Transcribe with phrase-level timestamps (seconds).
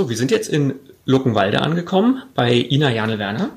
[0.00, 3.50] So, wir sind jetzt in Luckenwalde angekommen bei Ina Janel-Werner.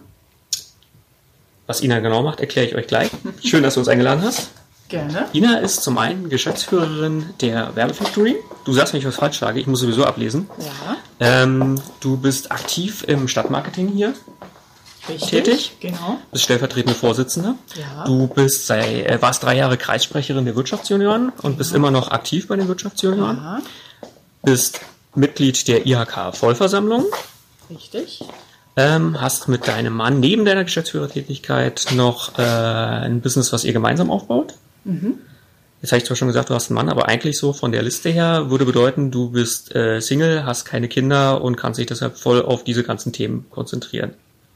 [1.68, 3.10] Was Ina genau macht, erkläre ich euch gleich.
[3.42, 4.50] Schön, dass du uns eingeladen hast.
[4.90, 5.28] Gerne.
[5.32, 8.36] Ina ist zum einen Geschäftsführerin der Werbefactory.
[8.66, 10.50] Du sagst, wenn ich was falsch sage, ich muss sowieso ablesen.
[10.60, 14.14] Ja, Ähm, du bist aktiv im Stadtmarketing hier,
[15.08, 15.30] richtig.
[15.30, 15.78] Tätig?
[15.80, 16.20] Genau.
[16.30, 17.56] bist stellvertretende Vorsitzende.
[17.76, 18.04] Ja.
[18.04, 22.50] Du bist sei, äh, warst drei Jahre Kreissprecherin der Wirtschaftsjunioren und bist immer noch aktiv
[22.50, 23.38] bei den Wirtschaftsjunioren.
[23.38, 23.62] Ja,
[24.44, 24.82] Bist
[25.16, 27.06] Mitglied der IHK Vollversammlung.
[27.70, 28.24] richtig.
[28.76, 34.10] Ähm, hast mit deinem Mann neben deiner Geschäftsführertätigkeit noch äh, ein Business, was ihr gemeinsam
[34.10, 34.56] aufbaut.
[34.84, 35.20] Mhm.
[35.82, 37.84] Jetzt habe ich zwar schon gesagt, du hast einen Mann, aber eigentlich so von der
[37.84, 42.18] Liste her würde bedeuten, du bist äh, Single, hast keine Kinder und kannst dich deshalb
[42.18, 44.14] voll auf diese ganzen Themen konzentrieren.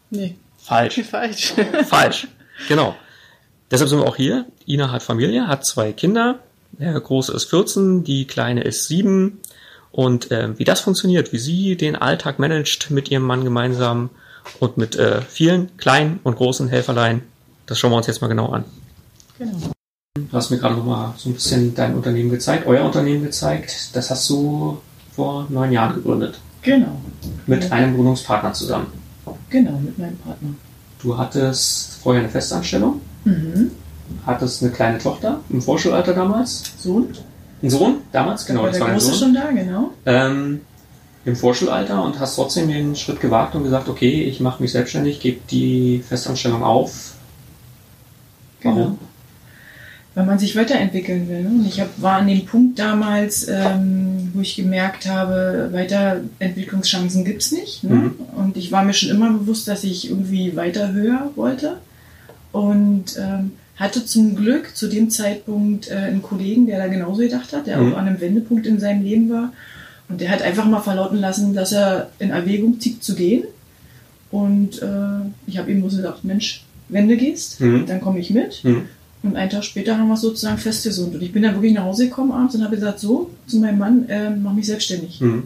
[0.10, 0.36] Nee,
[0.68, 1.02] Falsch.
[1.10, 1.54] falsch.
[1.88, 2.28] Falsch.
[2.68, 2.96] Genau.
[3.72, 4.46] Deshalb sind wir auch hier.
[4.68, 6.40] Ina hat Familie, hat zwei Kinder.
[6.74, 9.40] Der große ist 14, die kleine ist 7.
[9.98, 14.12] Und äh, wie das funktioniert, wie sie den Alltag managt mit ihrem Mann gemeinsam
[14.60, 17.24] und mit äh, vielen kleinen und großen Helferlein,
[17.66, 18.64] das schauen wir uns jetzt mal genau an.
[19.40, 19.58] genau.
[20.14, 23.90] Du hast mir gerade noch mal so ein bisschen dein Unternehmen gezeigt, euer Unternehmen gezeigt.
[23.94, 24.78] Das hast du
[25.16, 26.40] vor neun Jahren gegründet.
[26.62, 27.02] Genau.
[27.48, 27.72] Mit Ja.
[27.72, 28.88] einem Gründungspartner zusammen.
[29.50, 30.50] Genau, mit meinem Partner.
[31.02, 33.72] Du hattest vorher eine Festanstellung, Mhm.
[34.28, 36.64] hattest eine kleine Tochter im Vorschulalter damals.
[36.78, 37.08] Sohn.
[37.62, 39.92] Ein Sohn damals, genau, war das der war dein Große schon da, genau.
[40.06, 40.62] Ähm,
[41.26, 45.20] Im Vorschulalter und hast trotzdem den Schritt gewagt und gesagt, okay, ich mache mich selbstständig,
[45.20, 47.14] gebe die Festanstellung auf.
[48.64, 48.78] Warum?
[48.78, 48.98] Genau.
[50.14, 51.44] Weil man sich weiterentwickeln will.
[51.44, 51.50] Ne?
[51.50, 57.52] Und ich hab, war an dem Punkt damals, ähm, wo ich gemerkt habe, Weiterentwicklungschancen gibt's
[57.52, 57.84] nicht.
[57.84, 57.94] Ne?
[57.94, 58.16] Mhm.
[58.36, 61.78] Und ich war mir schon immer bewusst, dass ich irgendwie weiter höher wollte.
[62.52, 67.54] Und ähm, hatte zum Glück zu dem Zeitpunkt äh, einen Kollegen, der da genauso gedacht
[67.54, 67.94] hat, der Mhm.
[67.94, 69.54] auch an einem Wendepunkt in seinem Leben war.
[70.10, 73.44] Und der hat einfach mal verlauten lassen, dass er in Erwägung zieht zu gehen.
[74.32, 74.88] Und äh,
[75.48, 77.86] ich habe ihm bloß gedacht, Mensch, wenn du gehst, Mhm.
[77.86, 78.64] dann komme ich mit.
[78.64, 78.84] Mhm.
[79.24, 81.14] Und einen Tag später haben wir es sozusagen festgesund.
[81.16, 83.78] Und ich bin dann wirklich nach Hause gekommen abends und habe gesagt, so, zu meinem
[83.78, 85.20] Mann, ähm, mach mich selbstständig.
[85.22, 85.44] Mhm.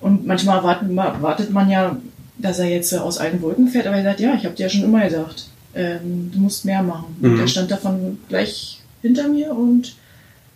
[0.00, 1.96] Und manchmal erwartet, erwartet man ja,
[2.38, 4.64] dass er jetzt äh, aus allen Wolken fährt, aber er sagt, ja, ich habe dir
[4.64, 7.16] ja schon immer gesagt, ähm, du musst mehr machen.
[7.20, 7.32] Mhm.
[7.32, 9.94] Und er stand davon gleich hinter mir und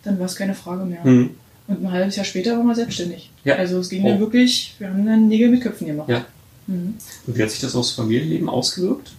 [0.03, 1.03] dann war es keine Frage mehr.
[1.03, 1.31] Mhm.
[1.67, 3.29] Und ein halbes Jahr später waren wir selbstständig.
[3.43, 3.55] Ja.
[3.55, 4.09] Also es ging Oh.
[4.09, 6.09] dann wirklich, wir haben dann Nägel mit Köpfen gemacht.
[6.09, 6.25] Ja.
[6.67, 6.95] Mhm.
[7.27, 9.11] Und wie hat sich das aufs Familienleben ausgewirkt?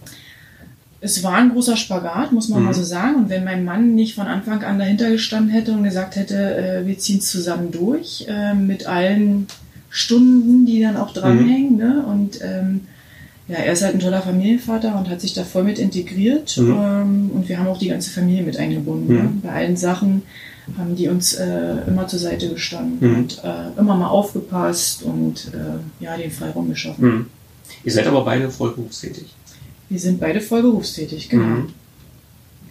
[1.03, 2.65] Es war ein großer Spagat, muss man Mhm.
[2.65, 3.15] mal so sagen.
[3.15, 6.85] Und wenn mein Mann nicht von Anfang an dahinter gestanden hätte und gesagt hätte, äh,
[6.85, 9.47] wir ziehen es zusammen durch, äh, mit allen
[9.89, 11.77] Stunden, die dann auch dranhängen.
[11.77, 12.03] Ne?
[12.05, 12.81] Und ähm,
[13.51, 16.57] ja, er ist halt ein toller Familienvater und hat sich da voll mit integriert.
[16.57, 16.71] Mhm.
[16.71, 19.11] Ähm, und wir haben auch die ganze Familie mit eingebunden.
[19.13, 19.19] Mhm.
[19.19, 19.29] Ne?
[19.43, 20.23] Bei allen Sachen
[20.77, 23.15] haben die uns äh, immer zur Seite gestanden Mhm.
[23.15, 27.05] und äh, immer mal aufgepasst und äh, ja, den Freiraum geschaffen.
[27.05, 27.25] Mhm.
[27.83, 29.25] Ihr seid aber beide voll berufstätig.
[29.89, 31.43] Wir sind beide voll berufstätig, genau.
[31.45, 31.69] Mhm.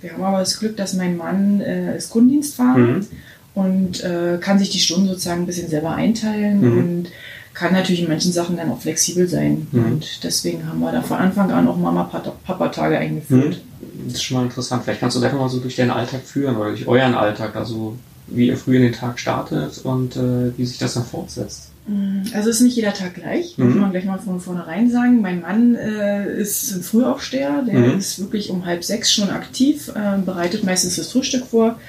[0.01, 3.07] Wir haben aber das Glück, dass mein Mann äh, ist Kundendienstfahrer Mhm.
[3.55, 7.07] und äh, kann sich die Stunden sozusagen ein bisschen selber einteilen und
[7.55, 9.66] kann natürlich in manchen Sachen dann auch flexibel sein.
[9.72, 9.84] Mhm.
[9.84, 13.61] Und deswegen haben wir da von Anfang an auch Mama-Papa-Tage eingeführt.
[14.05, 14.84] Das ist schon mal interessant.
[14.84, 17.97] Vielleicht kannst du gleich mal so durch deinen Alltag führen oder durch euren Alltag, also
[18.28, 21.71] wie ihr früh in den Tag startet und äh, wie sich das dann fortsetzt.
[21.89, 23.81] Mm, Also ist nicht jeder Tag gleich, muss Mhm.
[23.81, 25.21] man gleich mal von vornherein sagen.
[25.21, 27.99] Mein Mann äh, ist ein Frühaufsteher, der Mhm.
[27.99, 31.81] ist wirklich um halb sechs schon aktiv, äh, bereitet meistens das Frühstück vor.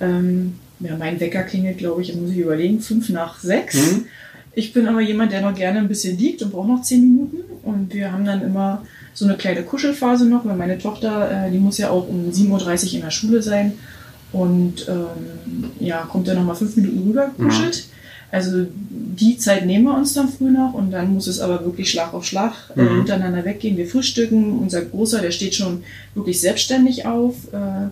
[0.00, 3.74] Ähm, ja, mein Wecker klingelt, glaube ich, muss ich überlegen, fünf nach sechs.
[3.76, 4.04] Mhm.
[4.56, 7.36] Ich bin aber jemand, der noch gerne ein bisschen liegt und braucht noch zehn Minuten.
[7.62, 11.58] Und wir haben dann immer so eine kleine Kuschelphase noch, weil meine Tochter, äh, die
[11.58, 13.74] muss ja auch um 7.30 Uhr in der Schule sein.
[14.32, 17.84] Und ähm, ja, kommt dann nochmal fünf Minuten rüber gekuschelt.
[18.32, 21.90] Also die Zeit nehmen wir uns dann früh noch und dann muss es aber wirklich
[21.90, 22.96] Schlag auf Schlag äh, Mhm.
[22.96, 23.76] hintereinander weggehen.
[23.76, 24.58] Wir frühstücken.
[24.58, 25.84] Unser Großer, der steht schon
[26.14, 27.34] wirklich selbstständig auf.
[27.52, 27.88] Äh,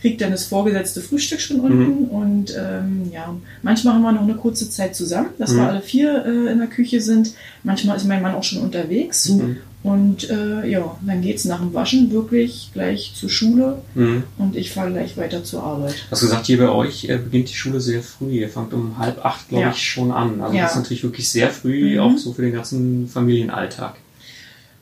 [0.00, 4.34] kriegt dann das vorgesetzte Frühstück schon unten und ähm, ja, manchmal haben wir noch eine
[4.34, 5.56] kurze Zeit zusammen, dass Mhm.
[5.56, 7.32] wir alle vier äh, in der Küche sind.
[7.64, 9.56] Manchmal ist mein Mann auch schon unterwegs Mhm.
[9.82, 14.22] und äh, ja, dann geht's nach dem Waschen wirklich gleich zur Schule Mhm.
[14.38, 15.94] und ich fahre gleich weiter zur Arbeit.
[16.06, 18.30] Du hast gesagt, hier bei euch äh, beginnt die Schule sehr früh.
[18.30, 19.70] Ihr fangt um halb acht, glaube Ja.
[19.72, 20.40] ich, schon an.
[20.40, 20.62] Also Ja.
[20.62, 22.00] das ist natürlich wirklich sehr früh, Mhm.
[22.00, 23.94] auch so für den ganzen Familienalltag.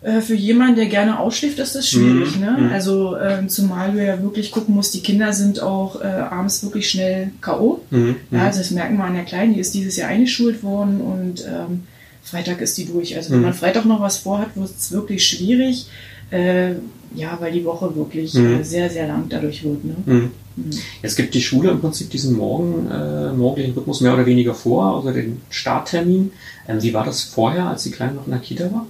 [0.06, 2.36] Äh, für jemanden, der gerne ausschläft, ist das schwierig.
[2.36, 2.40] Mhm.
[2.44, 2.56] Ne?
[2.60, 2.72] Mhm.
[2.72, 6.88] Also ähm, zumal du ja wirklich gucken musst, die Kinder sind auch äh, abends wirklich
[6.88, 7.80] schnell K.O.
[7.90, 8.14] Mhm.
[8.30, 11.44] Ja, also das merken wir an der Kleinen, die ist dieses Jahr eingeschult worden und
[11.44, 11.82] ähm,
[12.22, 13.16] Freitag ist die durch.
[13.16, 13.44] Also wenn Mhm.
[13.46, 15.86] man Freitag noch was vorhat, wird es wirklich schwierig.
[16.30, 16.74] Äh,
[17.14, 18.60] ja, weil die Woche wirklich Mhm.
[18.60, 19.84] äh, sehr, sehr lang dadurch wird.
[19.84, 19.94] Ne?
[20.06, 20.30] Mhm.
[20.56, 20.70] Mhm.
[21.02, 24.96] Jetzt gibt die Schule im Prinzip diesen Morgen, äh, morgendlichen Rhythmus mehr oder weniger vor,
[24.96, 26.30] also den Starttermin.
[26.68, 28.86] Ähm, wie war das vorher, als die Kleine noch in der Kita war?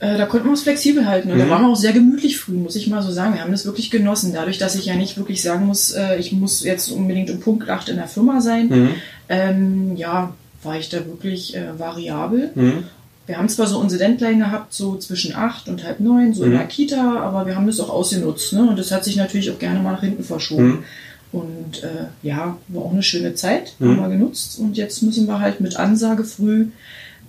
[0.00, 1.42] Äh, da konnten wir uns flexibel halten und Mhm.
[1.42, 3.34] da waren wir auch sehr gemütlich früh, muss ich mal so sagen.
[3.34, 6.32] Wir haben das wirklich genossen, dadurch, dass ich ja nicht wirklich sagen muss, äh, ich
[6.32, 8.68] muss jetzt unbedingt um Punkt 8 in der Firma sein.
[8.68, 8.88] Mhm.
[9.28, 12.50] Ähm, ja, war ich da wirklich äh, variabel.
[12.54, 12.84] Mhm.
[13.26, 16.50] Wir haben zwar so unsere Deadline gehabt, so zwischen acht und halb neun, so in
[16.52, 16.56] Mhm.
[16.56, 18.52] der Kita, aber wir haben das auch ausgenutzt.
[18.54, 18.68] Ne?
[18.68, 20.66] Und das hat sich natürlich auch gerne mal nach hinten verschoben.
[20.66, 20.84] Mhm.
[21.32, 23.90] Und äh, ja, war auch eine schöne Zeit, Mhm.
[23.90, 24.58] haben wir genutzt.
[24.58, 26.66] Und jetzt müssen wir halt mit Ansage früh,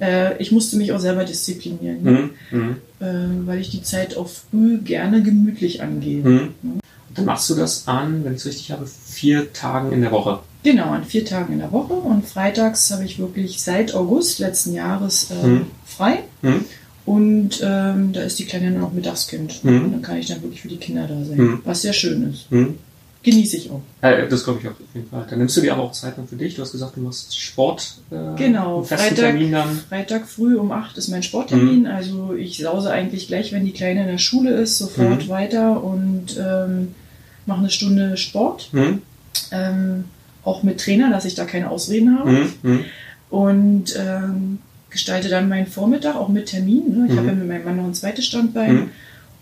[0.02, 2.04] äh, ich musste mich auch selber disziplinieren?
[2.04, 2.30] Mhm.
[2.52, 2.76] Mhm.
[3.00, 6.24] äh, weil ich die Zeit auch früh gerne gemütlich angehe.
[6.24, 6.50] Mhm.
[7.16, 10.40] Dann machst du das an, wenn ich es richtig habe, vier Tagen in der Woche.
[10.64, 11.94] Genau, an vier Tagen in der Woche.
[11.94, 15.66] Und freitags habe ich wirklich seit August letzten Jahres äh, Mhm.
[15.86, 16.20] frei.
[16.42, 16.66] Mhm.
[17.06, 19.64] Und ähm, da ist die Kleine nur noch Mittagskind.
[19.64, 19.86] Mhm.
[19.86, 21.38] Und dann kann ich dann wirklich für die Kinder da sein.
[21.38, 21.62] Mhm.
[21.66, 22.48] Was sehr schön ist.
[23.24, 23.82] Genieße ich auch.
[24.02, 25.28] Äh, das glaube ich auch auf jeden Fall.
[25.30, 26.56] Dann nimmst du dir aber auch Zeit dann für dich.
[26.56, 27.98] Du hast gesagt, du machst Sport.
[28.10, 29.36] Äh, Genau, Freitag.
[29.90, 31.82] Freitag früh um 8 ist mein Sporttermin.
[31.82, 31.86] Mhm.
[31.86, 35.30] Also ich sause eigentlich gleich, wenn die Kleine in der Schule ist, sofort Mhm.
[35.30, 36.96] weiter und ähm,
[37.46, 38.70] mache eine Stunde Sport.
[38.72, 39.02] Mhm.
[39.52, 40.06] Ähm,
[40.44, 42.32] auch mit Trainer, dass ich da keine Ausreden habe.
[42.32, 42.54] Mhm.
[42.64, 42.86] Mhm.
[43.30, 44.60] Und ähm,
[44.90, 46.98] gestalte dann meinen Vormittag auch mit Termin.
[46.98, 47.06] Ne?
[47.08, 47.18] Ich Mhm.
[47.18, 48.90] habe ja mit meinem Mann noch ein zweites Standbein.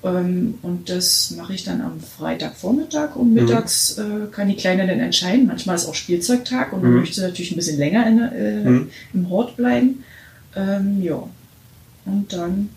[0.04, 0.10] Mhm.
[0.10, 3.34] Ähm, und das mache ich dann am Freitagvormittag und Mhm.
[3.34, 5.48] mittags äh, kann die Kleine dann entscheiden.
[5.48, 7.00] Manchmal ist auch Spielzeugtag und dann Mhm.
[7.00, 8.90] möchte sie natürlich ein bisschen länger in, äh, Mhm.
[9.14, 10.04] im Hort bleiben.
[10.56, 11.22] Ähm, ja.
[12.06, 12.70] Und dann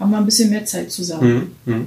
[0.00, 1.52] haben wir ein bisschen mehr Zeit zusammen.
[1.64, 1.72] Mhm.
[1.74, 1.86] Mhm.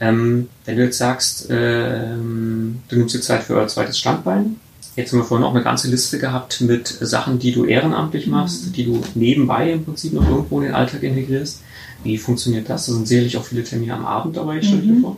[0.00, 4.56] Ähm, wenn du jetzt sagst, ähm, du nimmst dir Zeit für euer zweites Standbein.
[4.96, 8.66] Jetzt haben wir vorhin auch eine ganze Liste gehabt mit Sachen, die du ehrenamtlich machst,
[8.68, 8.72] Mhm.
[8.72, 11.60] die du nebenbei im Prinzip noch irgendwo in den Alltag integrierst.
[12.04, 12.86] Wie funktioniert das?
[12.86, 14.94] Da sind sicherlich auch viele Termine am Abend dabei, stell ich Mhm.
[14.96, 15.16] mir vor.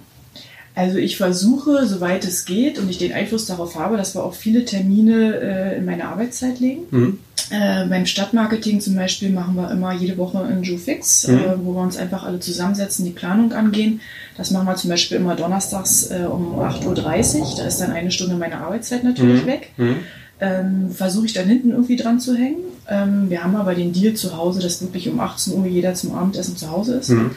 [0.75, 4.35] Also ich versuche, soweit es geht und ich den Einfluss darauf habe, dass wir auch
[4.35, 5.35] viele Termine
[5.75, 6.83] äh, in meine Arbeitszeit legen.
[6.91, 7.19] Mhm.
[7.51, 11.39] Äh, beim Stadtmarketing zum Beispiel machen wir immer jede Woche einen Joe Fix, Mhm.
[11.39, 14.01] äh, wo wir uns einfach alle zusammensetzen, die Planung angehen.
[14.37, 17.55] Das machen wir zum Beispiel immer donnerstags äh, um 8.30 Uhr.
[17.59, 19.47] Da ist dann eine Stunde meine Arbeitszeit natürlich Mhm.
[19.49, 19.71] weg.
[19.77, 19.97] Mhm.
[20.41, 22.61] Ähm, Versuche ich dann hinten irgendwie dran zu hängen.
[22.91, 26.13] Ähm, wir haben aber den Deal zu Hause, dass wirklich um 18 Uhr jeder zum
[26.15, 27.11] Abendessen zu Hause ist.
[27.11, 27.31] Mhm.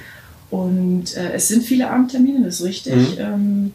[0.49, 3.17] Und äh, es sind viele Abendtermine, das ist richtig.
[3.17, 3.17] Mhm.
[3.19, 3.71] Ähm,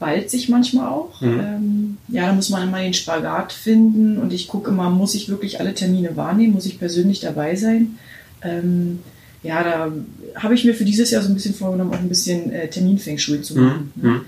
[0.00, 1.20] ballt sich manchmal auch.
[1.20, 1.40] Mhm.
[1.40, 5.28] Ähm, ja, da muss man immer den Spagat finden und ich gucke immer, muss ich
[5.28, 7.98] wirklich alle Termine wahrnehmen, muss ich persönlich dabei sein?
[8.42, 9.00] Ähm,
[9.42, 9.92] ja, da
[10.36, 13.18] habe ich mir für dieses Jahr so ein bisschen vorgenommen, auch ein bisschen äh, Terminfeng
[13.18, 14.02] Shui zu machen, Mhm.
[14.08, 14.20] ne?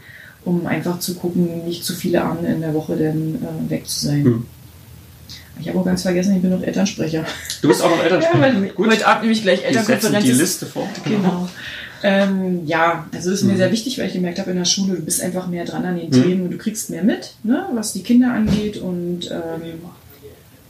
[0.44, 4.06] um einfach zu gucken, nicht zu viele Abende in der Woche dann äh, weg zu
[4.06, 4.22] sein.
[4.22, 4.46] Mhm.
[5.60, 7.24] Ich habe auch ganz vergessen, ich bin noch Elternsprecher.
[7.62, 8.40] Du bist auch noch Ja, Elternsprecher.
[8.40, 8.88] weil Gut.
[8.90, 10.24] heute Abend nämlich gleich Wir setzen Elternkonferenz.
[10.24, 10.38] die ist.
[10.38, 10.88] Liste fort.
[11.04, 11.48] Genau.
[12.02, 13.56] Ähm, ja, also ist mir Mhm.
[13.58, 15.96] sehr wichtig, weil ich gemerkt habe in der Schule, du bist einfach mehr dran an
[15.96, 16.12] den Mhm.
[16.12, 19.80] Themen und du kriegst mehr mit, ne, was die Kinder angeht und ähm,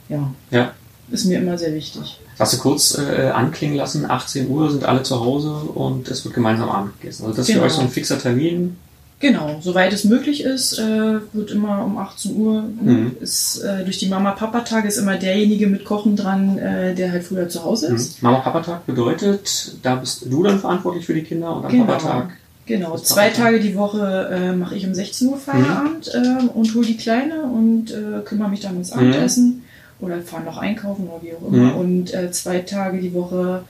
[0.09, 0.73] ja, Ja.
[1.09, 2.19] ist mir immer sehr wichtig.
[2.37, 6.33] Hast du kurz äh, anklingen lassen, 18 Uhr sind alle zu Hause und es wird
[6.33, 7.23] gemeinsam Abend gegessen.
[7.25, 7.61] Also das ist Genau.
[7.61, 8.75] für euch so ein fixer Termin.
[9.21, 13.11] Genau, soweit es möglich ist, äh, wird immer um 18 Uhr, ne, Mhm.
[13.21, 17.47] ist äh, durch die Mama-Papa-Tage ist immer derjenige mit Kochen dran, äh, der halt früher
[17.47, 17.95] zu Hause Mhm.
[17.97, 18.23] ist.
[18.23, 21.85] Mama-Papa-Tag bedeutet, da bist du dann verantwortlich für die Kinder und am Genau.
[21.85, 22.29] Papa-Tag.
[22.65, 23.29] Genau, Das zwei.
[23.29, 27.43] Tage die Woche äh, mache ich um 16 Uhr Feierabend äh, und hole die Kleine
[27.43, 28.99] und äh, kümmere mich dann ums Mhm.
[28.99, 29.63] Abendessen
[29.99, 31.73] oder fahre noch einkaufen oder wie auch immer.
[31.73, 31.75] Mhm.
[31.75, 33.63] Und äh, zwei Tage die Woche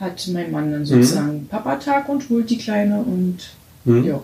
[0.00, 3.38] hat mein Mann dann sozusagen Papa-Tag und holt die Kleine und
[3.84, 4.04] Mhm.
[4.04, 4.20] ja.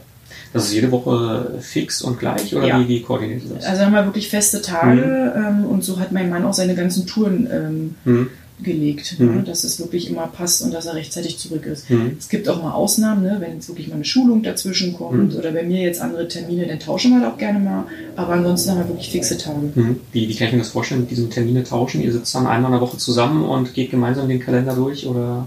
[0.52, 2.80] Das ist jede Woche fix und gleich oder Ja.
[2.80, 3.64] wie, wie koordiniert ihr das?
[3.64, 7.06] Also haben wir wirklich feste Tage ähm, und so hat mein Mann auch seine ganzen
[7.06, 8.28] Touren ähm, Mhm.
[8.62, 9.36] gelegt, Mhm.
[9.36, 11.90] ne, dass es wirklich immer passt und dass er rechtzeitig zurück ist.
[11.90, 12.12] Mhm.
[12.18, 15.38] Es gibt auch mal Ausnahmen, ne, wenn jetzt wirklich mal eine Schulung dazwischen kommt Mhm.
[15.38, 17.84] oder bei mir jetzt andere Termine, dann tauschen wir da auch gerne mal.
[18.14, 19.72] Aber ansonsten haben wir wirklich fixe Tage.
[19.74, 19.96] Mhm.
[20.12, 22.02] Wie, wie kann ich mir das vorstellen mit diesen Termine tauschen?
[22.02, 25.46] Ihr sitzt dann einmal in der Woche zusammen und geht gemeinsam den Kalender durch oder?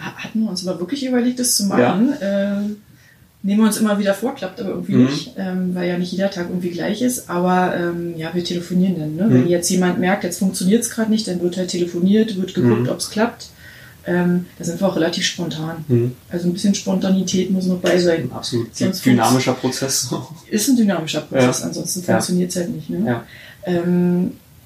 [0.00, 2.14] Ha- Hatten wir uns aber wirklich überlegt, das zu machen.
[2.20, 2.62] Äh,
[3.42, 5.04] nehmen wir uns immer wieder vor, klappt aber irgendwie Mhm.
[5.06, 7.30] nicht, ähm, weil ja nicht jeder Tag irgendwie gleich ist.
[7.30, 9.16] Aber ähm, ja, wir telefonieren dann.
[9.16, 9.24] Ne?
[9.26, 9.34] Mhm.
[9.42, 12.82] Wenn jetzt jemand merkt, jetzt funktioniert es gerade nicht, dann wird halt telefoniert, wird geguckt,
[12.82, 12.88] Mhm.
[12.88, 13.48] ob es klappt.
[14.06, 15.84] Ähm, da sind wir auch relativ spontan.
[15.88, 16.12] Mhm.
[16.30, 18.30] Also ein bisschen Spontanität muss noch bei sein.
[18.32, 20.08] Absolut Sonst dynamischer Prozess.
[20.50, 21.66] Ist ein dynamischer Prozess, Ja.
[21.66, 22.06] ansonsten Ja.
[22.14, 22.88] funktioniert es halt nicht.
[22.90, 23.02] Ne?
[23.06, 23.24] Ja.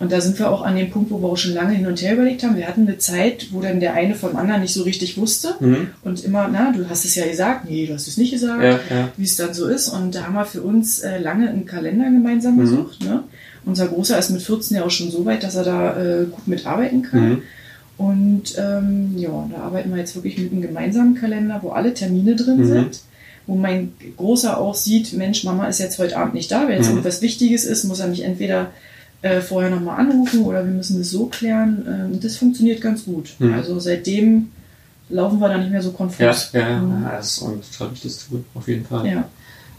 [0.00, 2.02] Und da sind wir auch an dem Punkt, wo wir auch schon lange hin und
[2.02, 2.56] her überlegt haben.
[2.56, 5.88] Wir hatten eine Zeit, wo dann der eine vom anderen nicht so richtig wusste Mhm.
[6.02, 8.70] und immer, na, du hast es ja gesagt, nee, du hast es nicht gesagt, Ja,
[8.90, 9.08] ja.
[9.16, 9.88] wie es dann so ist.
[9.88, 12.60] Und da haben wir für uns äh, lange einen Kalender gemeinsam Mhm.
[12.60, 13.04] gesucht.
[13.04, 13.22] Ne?
[13.64, 16.48] Unser Großer ist mit 14 ja auch schon so weit, dass er da äh, gut
[16.48, 17.28] mitarbeiten kann.
[17.30, 17.42] Mhm.
[17.96, 22.34] Und ähm, ja, da arbeiten wir jetzt wirklich mit einem gemeinsamen Kalender, wo alle Termine
[22.34, 22.66] drin Mhm.
[22.66, 23.00] sind.
[23.46, 26.66] Wo mein Großer auch sieht, Mensch, Mama ist jetzt heute Abend nicht da.
[26.66, 26.96] Wenn jetzt Mhm.
[26.96, 28.70] irgendwas Wichtiges ist, muss er mich entweder
[29.24, 31.84] äh, vorher nochmal anrufen oder wir müssen das so klären.
[32.12, 33.34] Ähm, das funktioniert ganz gut.
[33.38, 33.54] Mhm.
[33.54, 34.50] Also seitdem
[35.08, 36.50] laufen wir da nicht mehr so konfus.
[36.52, 37.02] Ja, ja, Mhm.
[37.04, 39.06] ja, das ist ein total wichtiges Tool, auf jeden Fall.
[39.06, 39.24] Ja.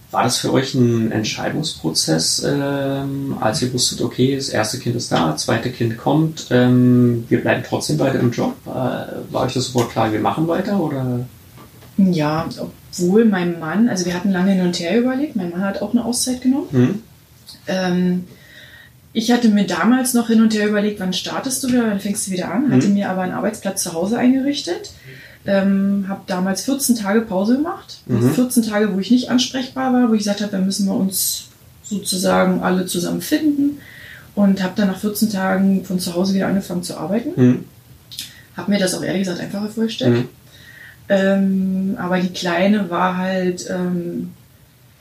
[0.10, 5.12] War das für euch ein Entscheidungsprozess, ähm, als ihr wusstet, okay, das erste Kind ist
[5.12, 8.56] da, das zweite Kind kommt, ähm, wir bleiben trotzdem beide im Job?
[8.66, 11.20] Äh, war euch das sofort klar, wir machen weiter oder?
[11.98, 15.82] Ja, obwohl mein Mann, also wir hatten lange hin und her überlegt, mein Mann hat
[15.82, 16.68] auch eine Auszeit genommen.
[16.72, 17.02] Hm?
[17.68, 18.24] Ähm,
[19.18, 22.28] ich hatte mir damals noch hin und her überlegt, wann startest du wieder, wann fängst
[22.28, 22.94] du wieder an, hatte Mhm.
[22.96, 24.92] mir aber einen Arbeitsplatz zu Hause eingerichtet,
[25.46, 28.32] ähm, habe damals 14 Tage Pause gemacht, Mhm.
[28.34, 31.46] 14 Tage, wo ich nicht ansprechbar war, wo ich gesagt habe, da müssen wir uns
[31.84, 33.78] sozusagen alle zusammen finden
[34.36, 37.30] und habe dann nach 14 Tagen von zu Hause wieder angefangen zu arbeiten.
[37.36, 37.64] Hm?
[38.58, 40.18] Habe mir das auch ehrlich gesagt einfacher vorgestellt.
[40.18, 40.28] Hm?
[41.08, 44.32] Ähm, aber die Kleine war halt, ähm,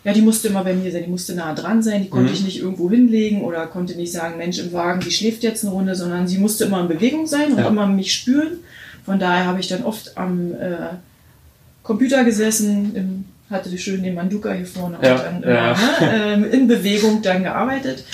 [0.04, 2.34] ja, die musste immer bei mir sein, die musste nah dran sein, die konnte Mhm.
[2.34, 5.72] ich nicht irgendwo hinlegen oder konnte nicht sagen, Mensch im Wagen, die schläft jetzt eine
[5.72, 7.68] Runde, sondern sie musste immer in Bewegung sein und Ja.
[7.68, 8.58] immer mich spüren.
[9.06, 10.96] Von daher habe ich dann oft am äh,
[11.82, 15.72] Computer gesessen, im, hatte schön den Manduka hier vorne Ja, und dann ja.
[15.72, 18.04] immer, ne, ähm, in Bewegung dann gearbeitet.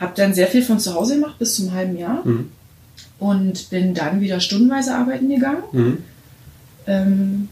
[0.00, 2.50] Habe dann sehr viel von zu Hause gemacht bis zum halben Jahr Hm?
[3.18, 5.62] und bin dann wieder stundenweise arbeiten gegangen.
[5.72, 5.98] Hm?
[6.86, 7.48] Ähm,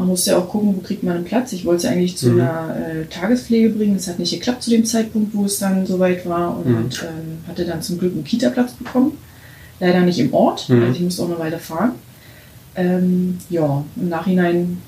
[0.00, 1.52] man musste ja auch gucken, wo kriegt man einen Platz.
[1.52, 2.40] Ich wollte es eigentlich zu Mhm.
[2.40, 3.94] einer äh, Tagespflege bringen.
[3.94, 6.56] Das hat nicht geklappt zu dem Zeitpunkt, wo es dann soweit war.
[6.56, 7.08] Und Mhm.
[7.08, 9.12] ähm, hatte dann zum Glück einen Kita-Platz bekommen.
[9.78, 10.82] Leider nicht im Ort, Mhm.
[10.82, 11.92] also ich musste auch noch weiter fahren.
[12.76, 14.78] Ähm, ja, im Nachhinein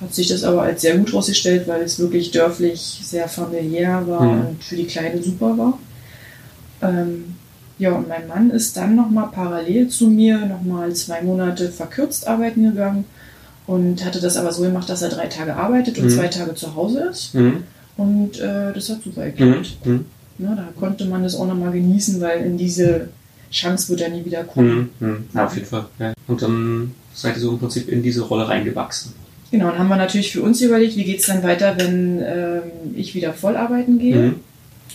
[0.00, 4.22] hat sich das aber als sehr gut herausgestellt, weil es wirklich dörflich sehr familiär war
[4.22, 4.40] Mhm.
[4.46, 5.78] und für die Kleine super war.
[6.82, 7.36] Ähm,
[7.78, 12.64] ja, und mein Mann ist dann nochmal parallel zu mir nochmal zwei Monate verkürzt arbeiten
[12.64, 13.04] gegangen
[13.68, 16.10] und hatte das aber so gemacht, dass er drei Tage arbeitet und Mhm.
[16.10, 17.34] zwei Tage zu Hause ist.
[17.34, 17.62] Hm?
[17.96, 19.34] Und äh, das hat super Hm?
[19.36, 19.76] geklappt.
[19.84, 20.04] Hm?
[20.38, 23.08] Ne, da konnte man das auch nochmal genießen, weil in diese
[23.52, 24.90] Chance wird er nie wieder kommen.
[25.00, 25.08] Hm?
[25.08, 25.24] Hm?
[25.34, 25.86] Ja, auf jeden Fall.
[25.98, 26.12] Ja.
[26.26, 29.12] Und dann seid ihr so im Prinzip in diese Rolle reingewachsen.
[29.50, 32.62] Genau, dann haben wir natürlich für uns überlegt, wie geht es dann weiter, wenn ähm,
[32.94, 34.34] ich wieder voll arbeiten gehe.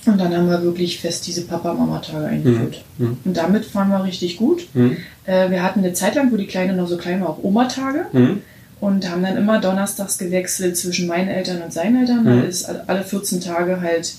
[0.05, 2.83] Und dann haben wir wirklich fest diese Papa-Mama-Tage eingeführt.
[2.97, 3.17] Mhm.
[3.23, 4.67] Und damit fahren wir richtig gut.
[4.73, 4.97] Hm?
[5.25, 8.05] Äh, wir hatten eine Zeit lang, wo die Kleine noch so klein war, auch Oma-Tage.
[8.11, 8.41] Hm?
[8.85, 12.25] Und haben dann immer donnerstags gewechselt zwischen meinen Eltern und seinen Eltern.
[12.25, 12.43] Da Mhm.
[12.49, 14.13] ist alle 14 Tage halt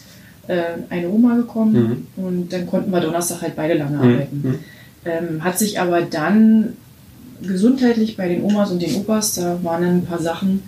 [0.47, 0.57] äh,
[0.91, 2.07] eine Oma gekommen.
[2.17, 4.05] Und dann konnten wir Donnerstag halt beide lange Hm?
[4.13, 4.41] arbeiten.
[4.43, 4.59] Hm?
[5.07, 6.75] Ähm, hat sich aber dann
[7.43, 10.63] gesundheitlich bei den Omas und den Opas, da waren dann ein paar Sachen,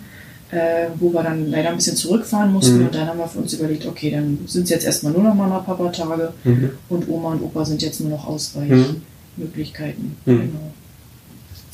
[0.51, 2.77] äh, wo wir dann leider ein bisschen zurückfahren mussten.
[2.79, 2.85] Mhm.
[2.87, 5.33] Und dann haben wir für uns überlegt, okay, dann sind es jetzt erstmal nur noch
[5.35, 6.69] Mama-Papa-Tage Hm?
[6.89, 8.33] und Oma und Opa sind jetzt nur noch Mhm.
[8.35, 10.15] Ausweichmöglichkeiten.
[10.25, 10.39] Mhm.
[10.39, 10.71] Genau.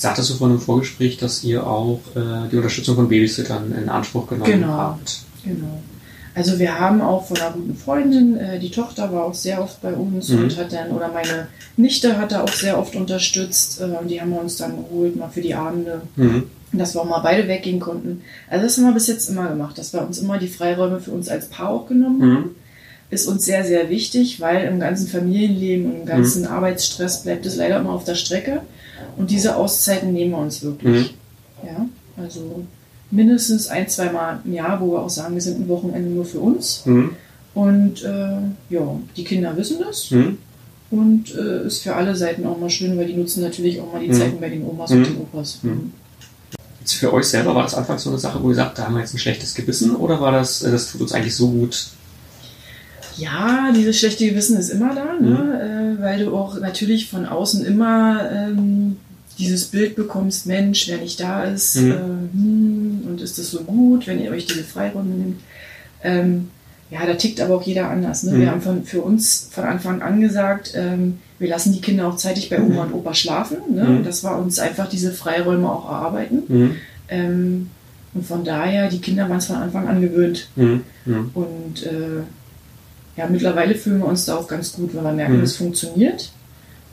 [0.03, 4.27] Sagtest du vorhin im Vorgespräch, dass ihr auch äh, die Unterstützung von Babysittern in Anspruch
[4.27, 4.67] genommen Genau.
[4.73, 5.19] habt?
[5.45, 5.79] Genau.
[6.35, 9.81] Also wir haben auch von einer guten Freundin, äh, die Tochter war auch sehr oft
[9.81, 10.43] bei uns Mhm.
[10.43, 13.79] und hat dann, oder meine Nichte hat da auch sehr oft unterstützt.
[13.81, 16.43] Äh, die haben wir uns dann geholt, mal für die Abende, Mhm.
[16.73, 18.23] dass wir auch mal beide weggehen konnten.
[18.49, 21.11] Also das haben wir bis jetzt immer gemacht, dass wir uns immer die Freiräume für
[21.11, 22.31] uns als Paar auch genommen haben.
[22.45, 22.55] Mhm.
[23.09, 26.05] Ist uns sehr, sehr wichtig, weil im ganzen Familienleben und im Mhm.
[26.07, 28.61] ganzen Arbeitsstress bleibt es leider immer auf der Strecke.
[29.17, 31.13] Und diese Auszeiten nehmen wir uns wirklich.
[31.63, 31.67] Mhm.
[31.67, 31.85] Ja,
[32.23, 32.63] also
[33.11, 36.25] mindestens ein, zwei Mal im Jahr, wo wir auch sagen, wir sind ein Wochenende nur
[36.25, 36.83] für uns.
[36.85, 37.11] Mhm.
[37.53, 38.37] Und äh,
[38.73, 38.81] ja,
[39.15, 40.09] die Kinder wissen das.
[40.11, 40.37] Mhm.
[40.91, 43.99] Und äh, ist für alle Seiten auch mal schön, weil die nutzen natürlich auch mal
[44.01, 44.13] die Mhm.
[44.13, 44.97] Zeiten bei den Omas Mhm.
[44.97, 45.59] und den Opas.
[45.63, 45.91] Mhm.
[46.81, 48.95] Jetzt für euch selber war das anfangs so eine Sache, wo ihr sagt, da haben
[48.95, 51.87] wir jetzt ein schlechtes Gewissen oder war das, äh, das tut uns eigentlich so gut?
[53.15, 55.95] Ja, dieses schlechte Gewissen ist immer da, ne?
[55.99, 58.82] äh, weil du auch natürlich von außen immer ähm,
[59.37, 61.91] dieses Bild bekommst, Mensch, wer nicht da ist, Mhm.
[61.91, 65.41] äh, hm, und ist das so gut, wenn ihr euch diese Freiräume nimmt.
[66.03, 66.49] Ähm,
[66.91, 68.23] ja, da tickt aber auch jeder anders.
[68.23, 68.33] Ne?
[68.33, 68.39] Mhm.
[68.41, 72.17] Wir haben von, für uns von Anfang an gesagt, ähm, wir lassen die Kinder auch
[72.17, 73.57] zeitig bei Oma und Opa schlafen.
[73.73, 73.83] Ne?
[73.83, 73.97] Mhm.
[73.97, 76.43] Und das war uns einfach diese Freiräume auch erarbeiten.
[76.47, 76.75] Mhm.
[77.09, 77.69] Ähm,
[78.13, 80.49] und von daher, die Kinder waren es von Anfang an gewöhnt.
[80.55, 80.81] Mhm.
[81.05, 81.31] Mhm.
[81.33, 82.21] Und äh,
[83.17, 85.43] ja, mittlerweile fühlen wir uns da auch ganz gut, weil wir merken, Mhm.
[85.43, 86.31] es funktioniert.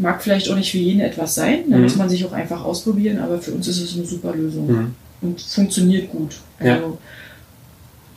[0.01, 1.83] Mag vielleicht auch nicht für jeden etwas sein, da Mhm.
[1.85, 4.95] muss man sich auch einfach ausprobieren, aber für uns ist es eine super Lösung Mhm.
[5.21, 6.37] und funktioniert gut.
[6.63, 6.75] Ja.
[6.77, 6.99] Also,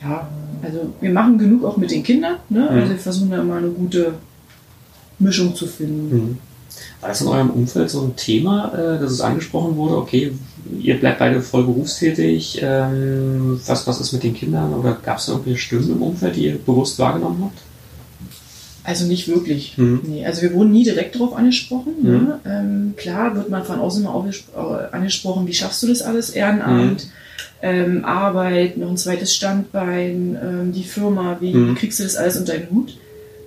[0.01, 0.27] ja,
[0.61, 2.61] also wir machen genug auch mit den Kindern, ne?
[2.61, 2.67] Mhm.
[2.77, 4.13] also wir versuchen da immer eine gute
[5.19, 6.15] Mischung zu finden.
[6.15, 6.37] Mhm.
[7.01, 10.31] War das in eurem Umfeld so ein Thema, äh, dass es angesprochen wurde, okay,
[10.79, 15.25] ihr bleibt beide voll berufstätig, ähm, was, was ist mit den Kindern oder gab es
[15.25, 17.59] da irgendwelche Stimmen im Umfeld, die ihr bewusst wahrgenommen habt?
[18.85, 19.77] Also nicht wirklich.
[19.77, 20.01] Mhm.
[20.05, 21.93] Nee, also wir wurden nie direkt darauf angesprochen.
[22.01, 22.09] Mhm.
[22.09, 22.39] Ne?
[22.45, 26.31] Ähm, klar wird man von außen mal aufgespro- äh, angesprochen, wie schaffst du das alles?
[26.31, 27.07] Ehrenamt,
[27.61, 31.75] ähm, Arbeit, noch ein zweites Standbein, ähm, die Firma, wie Mhm.
[31.75, 32.97] kriegst du das alles unter den Hut?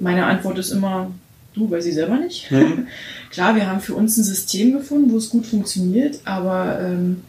[0.00, 1.10] Meine Antwort ist immer,
[1.54, 2.50] du, weiß ich selber nicht.
[2.50, 2.86] Mhm.
[3.30, 7.22] Klar, wir haben für uns ein System gefunden, wo es gut funktioniert, aber ähm,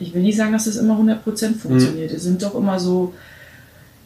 [0.00, 2.10] ich will nicht sagen, dass es immer 100% funktioniert.
[2.10, 3.12] Es sind doch immer so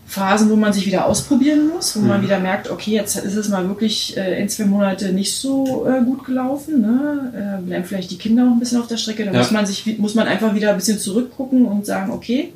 [0.09, 2.25] Phasen, wo man sich wieder ausprobieren muss, wo man Mhm.
[2.25, 6.01] wieder merkt, okay, jetzt ist es mal wirklich äh, ein, zwei Monate nicht so äh,
[6.05, 6.81] gut gelaufen.
[6.81, 7.59] Ne?
[7.61, 9.25] Äh, bleiben vielleicht die Kinder noch ein bisschen auf der Strecke.
[9.25, 9.39] Da Ja.
[9.39, 12.53] muss man sich muss man einfach wieder ein bisschen zurückgucken und sagen, okay,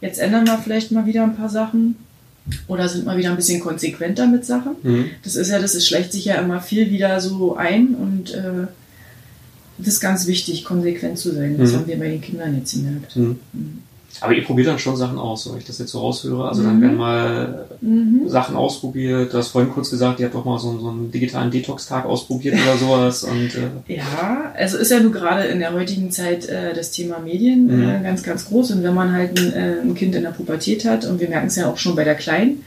[0.00, 1.96] jetzt ändern wir vielleicht mal wieder ein paar Sachen.
[2.66, 4.72] Oder sind mal wieder ein bisschen konsequenter mit Sachen.
[4.82, 5.04] Mhm.
[5.22, 8.66] Das ist ja, das ist, schleicht sich ja immer viel wieder so ein und äh,
[9.78, 11.56] das ist ganz wichtig, konsequent zu sein.
[11.58, 11.76] Das Mhm.
[11.76, 13.14] haben wir bei den Kindern jetzt gemerkt.
[13.16, 13.38] Mhm.
[14.20, 14.24] Mhm.
[14.24, 16.48] Aber ihr probiert dann schon Sachen aus, wenn ich das jetzt so raushöre.
[16.48, 16.82] Also dann Mhm.
[16.82, 18.28] werden mal Mhm.
[18.28, 19.32] Sachen ausprobiert.
[19.32, 22.04] Du hast vorhin kurz gesagt, ihr habt doch mal so, einen- so einen digitalen Detox-Tag
[22.04, 23.24] ausprobiert oder sowas.
[23.24, 27.18] Und äh, Ja, also ist ja nur gerade in der heutigen Zeit äh, das Thema
[27.18, 27.88] Medien Mhm.
[27.88, 28.72] äh, ganz, ganz groß.
[28.72, 31.46] Und wenn man halt ein, äh, ein Kind in der Pubertät hat, und wir merken
[31.48, 32.64] es ja auch schon bei der Kleinen,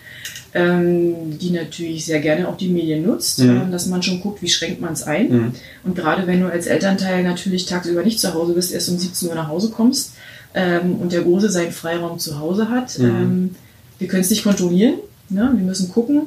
[0.54, 3.62] ähm, die natürlich sehr gerne auch die Medien nutzt, Mhm.
[3.68, 5.30] äh, dass man schon guckt, wie schränkt man es ein.
[5.32, 5.52] mh,
[5.84, 9.30] Und gerade wenn du als Elternteil natürlich tagsüber nicht zu Hause bist, erst um 17
[9.30, 10.12] Uhr nach Hause kommst
[10.54, 13.06] ähm, und der Große seinen Freiraum zu Hause hat, Mhm.
[13.06, 13.56] ähm,
[14.00, 14.96] wir können es nicht kontrollieren,
[15.30, 15.52] ne?
[15.54, 16.24] wir müssen gucken.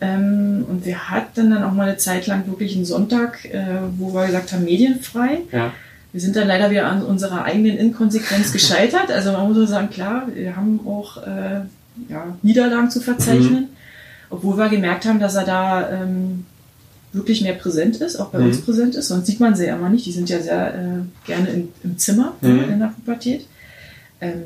[0.00, 3.64] Ähm, und wir hatten dann auch mal eine Zeit lang wirklich einen Sonntag, äh,
[3.98, 5.40] wo wir gesagt haben, medienfrei.
[5.52, 5.72] ja.
[6.10, 9.10] Wir sind dann leider wieder an unserer eigenen Inkonsequenz gescheitert.
[9.10, 11.60] Also man muss sagen, klar, wir haben auch äh,
[12.08, 13.68] ja, Niederlagen zu verzeichnen,
[14.30, 16.46] obwohl wir gemerkt haben, dass er da ähm,
[17.12, 18.46] wirklich mehr präsent ist, auch bei Mhm.
[18.46, 19.08] uns präsent ist.
[19.08, 20.04] Sonst sieht man sie ja immer nicht.
[20.06, 22.64] Die sind ja sehr äh, gerne in, im Zimmer Mhm.
[22.72, 23.46] in der Pubertät.
[24.20, 24.42] Ähm,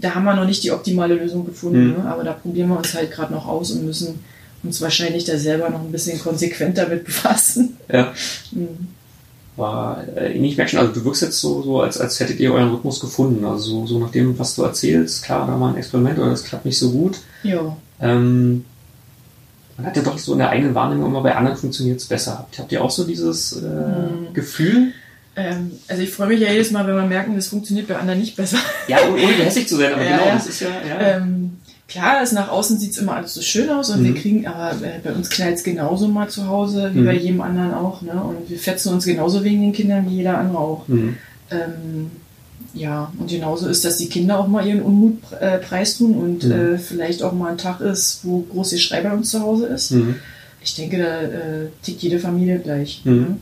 [0.00, 2.02] da haben wir noch nicht die optimale Lösung gefunden, Mhm.
[2.04, 2.04] ne?
[2.06, 4.18] aber da probieren wir uns halt gerade noch aus und müssen
[4.62, 7.76] uns wahrscheinlich da selber noch ein bisschen konsequenter mit befassen.
[7.92, 8.12] ja.
[8.52, 8.88] Mhm.
[9.56, 12.52] War, äh, ich merke schon, also du wirkst jetzt so, so als, als hättet ihr
[12.52, 13.44] euren Rhythmus gefunden.
[13.44, 16.42] Also so, so nach dem, was du erzählst, klar, da war ein Experiment oder das
[16.42, 17.18] klappt nicht so gut.
[17.44, 17.76] Ja.
[18.00, 18.64] Ähm,
[19.76, 22.46] man hat ja doch so in der eigenen Wahrnehmung immer bei anderen funktioniert es besser.
[22.58, 24.32] Habt, ihr auch so dieses äh, Mhm.
[24.34, 24.92] Gefühl?
[25.36, 28.20] Ähm, also ich freue mich ja jedes Mal, wenn wir merken, das funktioniert bei anderen
[28.20, 28.58] nicht besser.
[28.88, 31.16] Ja, ohne gehässig zu sein, aber Ja, genau, das ist ja, ja.
[31.16, 34.04] Ähm, klar, es nach außen sieht es immer alles so schön aus und Mhm.
[34.04, 37.06] wir kriegen, aber äh, bei uns knallt es genauso mal zu Hause, wie Mhm.
[37.06, 38.00] bei jedem anderen auch.
[38.02, 38.12] Ne?
[38.12, 40.86] Und wir fetzen uns genauso wegen den Kindern wie jeder andere auch.
[40.86, 41.16] Mhm.
[41.50, 42.10] Ähm,
[42.74, 46.52] ja, und genauso ist, dass die Kinder auch mal ihren Unmut äh, preistun und Mhm.
[46.52, 49.92] äh, vielleicht auch mal ein Tag ist, wo große Schrei bei uns zu Hause ist.
[49.92, 50.16] Mhm.
[50.62, 53.02] Ich denke, da äh, tickt jede Familie gleich.
[53.04, 53.12] Mhm.
[53.20, 53.36] Ne?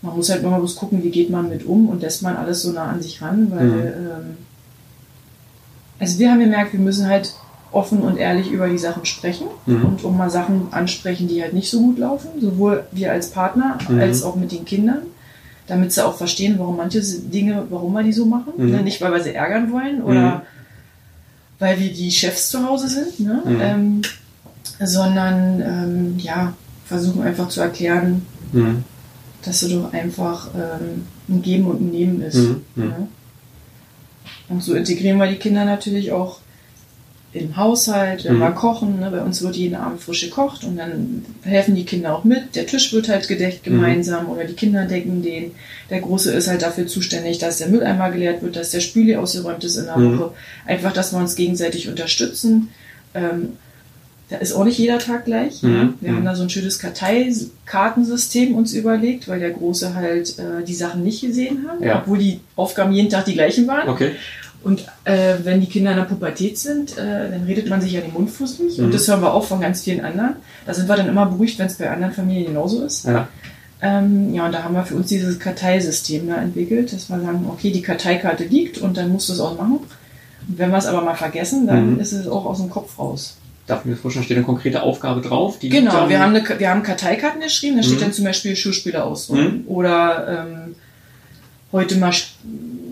[0.00, 2.62] Man muss halt immer bloß gucken, wie geht man mit um und lässt man alles
[2.62, 3.78] so nah an sich ran, weil Mhm.
[3.80, 4.36] ähm,
[5.98, 7.34] also wir haben gemerkt, wir müssen halt
[7.70, 9.84] offen und ehrlich über die Sachen sprechen Mhm.
[9.84, 13.78] und auch mal Sachen ansprechen, die halt nicht so gut laufen, sowohl wir als Partner
[13.88, 14.00] Mhm.
[14.00, 15.02] als auch mit den Kindern,
[15.72, 18.52] damit sie auch verstehen, warum manche Dinge, warum wir die so machen.
[18.58, 18.70] Mhm.
[18.70, 18.82] Ne?
[18.82, 20.42] Nicht, weil wir sie ärgern wollen oder
[21.58, 23.42] weil wir die Chefs zu Hause sind, ne?
[23.44, 23.60] Mhm.
[23.60, 24.02] ähm,
[24.84, 26.52] sondern ähm, ja,
[26.84, 28.84] versuchen einfach zu erklären, Mhm.
[29.44, 32.36] dass es doch einfach ähm, ein Geben und ein Nehmen ist.
[32.36, 32.62] Mhm.
[32.74, 32.84] Mhm.
[32.84, 33.08] Ne?
[34.50, 36.40] Und so integrieren wir die Kinder natürlich auch
[37.34, 38.40] im Haushalt, wenn Mhm.
[38.40, 39.00] wir kochen.
[39.00, 39.08] Ne?
[39.10, 42.54] Bei uns wird jeden Abend frisch gekocht und dann helfen die Kinder auch mit.
[42.56, 43.70] Der Tisch wird halt gedeckt Mhm.
[43.76, 45.52] gemeinsam oder die Kinder decken den.
[45.88, 49.64] Der Große ist halt dafür zuständig, dass der Mülleimer geleert wird, dass der Spüli ausgeräumt
[49.64, 50.18] ist in der Mhm.
[50.18, 50.30] Woche.
[50.66, 52.68] Einfach, dass wir uns gegenseitig unterstützen.
[53.14, 53.54] Ähm,
[54.28, 55.62] da ist auch nicht jeder Tag gleich.
[55.62, 55.70] Mhm.
[55.72, 55.94] Ne?
[56.00, 56.16] Wir Mhm.
[56.16, 61.02] haben da so ein schönes Karteikartensystem uns überlegt, weil der Große halt äh, die Sachen
[61.02, 61.98] nicht gesehen hat, Ja.
[62.00, 63.88] obwohl die Aufgaben jeden Tag die gleichen waren.
[63.88, 64.12] Okay.
[64.64, 68.00] Und äh, wenn die Kinder in der Pubertät sind, äh, dann redet man sich ja
[68.00, 68.78] den Mund fusselig.
[68.78, 68.84] Mhm.
[68.86, 70.36] Und das hören wir auch von ganz vielen anderen.
[70.66, 73.06] Da sind wir dann immer beruhigt, wenn es bei anderen Familien genauso ist.
[73.06, 73.28] Ja.
[73.80, 77.46] Ähm, ja, und da haben wir für uns dieses Karteisystem da entwickelt, dass wir sagen,
[77.48, 79.78] okay, die Karteikarte liegt und dann musst du es auch machen.
[80.48, 82.00] Und wenn wir es aber mal vergessen, dann Mhm.
[82.00, 83.36] ist es auch aus dem Kopf raus.
[83.66, 85.58] Darf ich mir vorstellen, steht eine konkrete Aufgabe drauf?
[85.58, 88.02] Die Genau, wir haben, eine, wir haben Karteikarten geschrieben, da steht Mhm.
[88.02, 89.64] dann zum Beispiel Schuhspieler ausräumen.
[89.66, 90.74] Oder ähm,
[91.72, 92.12] heute mal,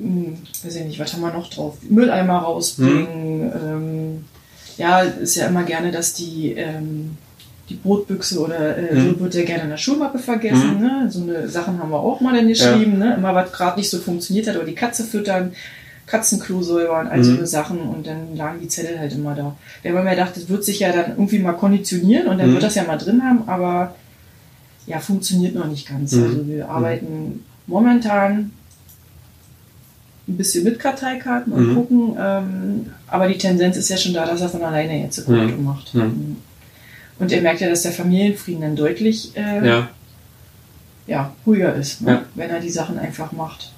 [0.01, 1.77] hm, weiß ich nicht, was haben wir noch drauf?
[1.89, 3.45] Mülleimer rausbringen.
[3.47, 3.53] Mhm.
[3.55, 4.25] Ähm,
[4.79, 7.17] ja, ist ja immer gerne, dass die, ähm,
[7.69, 9.11] die Brotbüchse oder äh, Mhm.
[9.15, 10.77] so wird ja gerne in der Schulmappe vergessen.
[10.77, 10.81] Mhm.
[10.81, 11.07] Ne?
[11.11, 12.99] So eine Sachen haben wir auch mal dann geschrieben.
[12.99, 13.15] Ne?
[13.17, 15.53] Immer was gerade nicht so funktioniert hat, oder die Katze füttern.
[16.07, 17.37] Katzenklo säubern, all so Mhm.
[17.39, 19.55] eine Sachen und dann lagen die Zettel halt immer da.
[19.83, 22.55] Wir haben ja gedacht, das wird sich ja dann irgendwie mal konditionieren und dann Mhm.
[22.55, 23.95] wird das ja mal drin haben, aber
[24.89, 26.13] ja, funktioniert noch nicht ganz.
[26.15, 28.51] Also wir arbeiten momentan
[30.29, 31.75] ein bisschen mit Karteikarten und Mhm.
[31.75, 35.57] gucken, ähm, aber die Tendenz ist ja schon da, dass er von alleine jetzt Konto
[35.57, 35.65] Mhm.
[35.65, 35.95] macht.
[35.95, 36.37] Mhm.
[37.19, 39.89] Und er merkt ja, dass der Familienfrieden dann deutlich äh, Ja.
[41.07, 42.11] ja, ruhiger ist, ne?
[42.13, 42.23] Ja.
[42.35, 43.73] wenn er die Sachen einfach macht.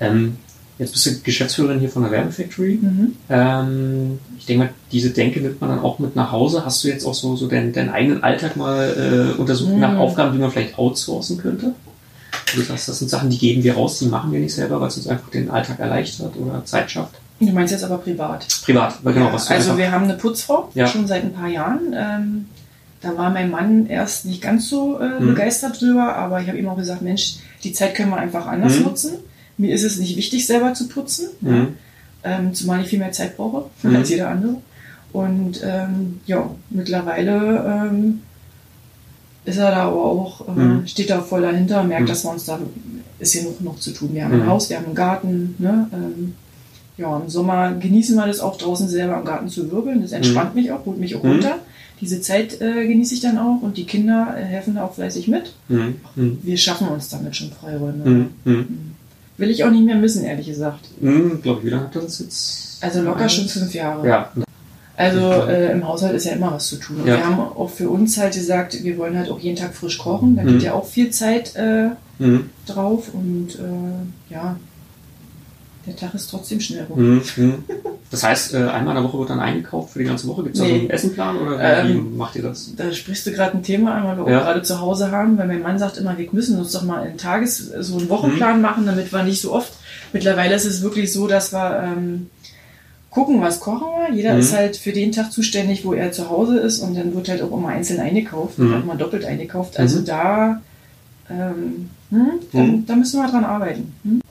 [0.00, 0.36] Ähm,
[0.78, 2.78] jetzt bist du Geschäftsführerin hier von der Werbefactory.
[2.82, 3.12] Mhm.
[3.30, 6.64] Ähm, ich denke mal, diese Denke nimmt man dann auch mit nach Hause.
[6.64, 9.80] Hast du jetzt auch so, so deinen, deinen eigenen Alltag mal äh, untersucht Mhm.
[9.80, 11.74] nach Aufgaben, die man vielleicht outsourcen könnte?
[12.54, 14.88] Du sagst, das sind Sachen, die geben wir raus, die machen wir nicht selber, weil
[14.88, 17.14] es uns einfach den Alltag erleichtert oder Zeit schafft.
[17.40, 18.46] Du meinst jetzt aber privat.
[18.64, 20.86] Privat, weil genau, Ja, was du also einfach, wir haben eine Putzfrau, Ja.
[20.86, 21.92] schon seit ein paar Jahren.
[21.94, 22.44] Ähm,
[23.00, 25.26] da war mein Mann erst nicht ganz so äh, Mhm.
[25.28, 27.34] begeistert drüber, aber ich habe ihm auch gesagt, Mensch,
[27.64, 28.84] die Zeit können wir einfach anders Mhm.
[28.84, 29.12] nutzen.
[29.58, 31.28] Mir ist es nicht wichtig, selber zu putzen.
[31.40, 31.68] Mhm.
[32.24, 33.96] ähm, zumal ich viel mehr Zeit brauche Mhm.
[33.96, 34.56] als jeder andere.
[35.12, 38.22] Und ähm, ja, mittlerweile ähm,
[39.44, 40.86] ist er da aber auch, äh, Mhm.
[40.86, 42.08] steht da voll dahinter, merkt, Mhm.
[42.08, 42.58] dass wir uns da
[43.18, 44.10] ist hier noch, noch zu tun.
[44.12, 44.42] Wir haben Mhm.
[44.42, 45.88] ein Haus, wir haben einen Garten, ne?
[45.92, 46.34] ähm,
[46.98, 50.02] ja, im Sommer genießen wir das auch draußen selber im Garten zu wirbeln.
[50.02, 51.30] Das entspannt mich auch, holt mich auch Mhm.
[51.30, 51.54] runter.
[52.00, 55.28] Diese Zeit äh, genieße ich dann auch und die Kinder äh, helfen da auch fleißig
[55.28, 55.52] mit.
[55.68, 55.96] Mhm.
[56.16, 56.38] Mhm.
[56.42, 58.04] Wir schaffen uns damit schon Freiräume.
[58.04, 58.26] Mhm.
[58.44, 58.66] Mhm.
[59.38, 60.88] Will ich auch nicht mehr missen, ehrlich gesagt.
[61.00, 61.40] Mhm.
[61.42, 62.78] Glaube ich, wie lange hat das jetzt?
[62.82, 64.06] Also locker schon fünf Jahre.
[64.06, 64.30] Ja.
[64.96, 66.96] Also äh, im Haushalt ist ja immer was zu tun.
[67.00, 67.16] Und Ja.
[67.16, 70.36] wir haben auch für uns halt gesagt, wir wollen halt auch jeden Tag frisch kochen.
[70.36, 70.48] Da Mhm.
[70.48, 72.50] geht ja auch viel Zeit äh, Mhm.
[72.66, 74.56] drauf und äh, ja,
[75.86, 77.14] der Tag ist trotzdem schnell rum.
[77.16, 77.22] Mhm.
[77.36, 77.64] Mhm.
[78.10, 80.42] Das heißt, äh, einmal in der Woche wird dann eingekauft für die ganze Woche?
[80.42, 80.80] Gibt es da so Nee.
[80.80, 82.70] einen Essenplan oder wie, Ähm, macht ihr das?
[82.76, 84.40] Da sprichst du gerade ein Thema an, weil wir Ja.
[84.40, 87.00] auch gerade zu Hause haben, weil mein Mann sagt immer, wir müssen uns doch mal
[87.02, 88.62] einen Tages-, so einen Wochenplan Mhm.
[88.62, 89.72] machen, damit wir nicht so oft.
[90.12, 92.28] Mittlerweile ist es wirklich so, dass wir ähm,
[93.12, 94.14] gucken, was kochen wir.
[94.16, 94.40] Jeder Mhm.
[94.40, 97.42] ist halt für den Tag zuständig, wo er zu Hause ist und dann wird halt
[97.42, 98.82] auch immer einzeln eingekauft, Mhm.
[98.82, 99.78] immer doppelt eingekauft.
[99.78, 100.04] Also Mhm.
[100.06, 100.62] da,
[101.30, 102.86] ähm, hm, da, Mhm.
[102.86, 103.92] da müssen wir dran arbeiten.
[104.02, 104.21] Hm?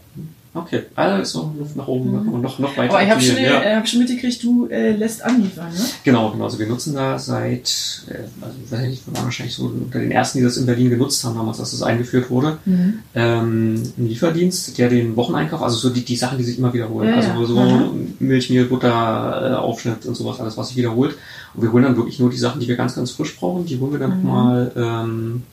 [0.53, 2.27] Okay, also Luft nach oben Mhm.
[2.33, 2.93] und noch, noch weiter.
[2.93, 3.61] Aber ich habe schon, ja.
[3.63, 5.79] äh, hab schon mitgekriegt, du äh, lässt anliefern, ne?
[6.03, 6.43] Genau, genau.
[6.43, 9.99] Also wir nutzen da seit, äh, also ich weiß nicht, wir waren wahrscheinlich so unter
[9.99, 12.57] den ersten, die das in Berlin genutzt haben, damals, als das eingeführt wurde.
[12.65, 12.99] Mhm.
[13.15, 17.07] Ähm, ein Lieferdienst, der den Wocheneinkauf, also so die, die Sachen, die sich immer wiederholen.
[17.07, 18.15] Ja, also so Mhm.
[18.19, 21.15] Milch, Mehl, Butter, äh, Aufschnitt und sowas, alles, was sich wiederholt.
[21.53, 23.79] Und wir holen dann wirklich nur die Sachen, die wir ganz, ganz frisch brauchen, die
[23.79, 24.23] holen wir dann Mhm.
[24.25, 25.43] nochmal ähm,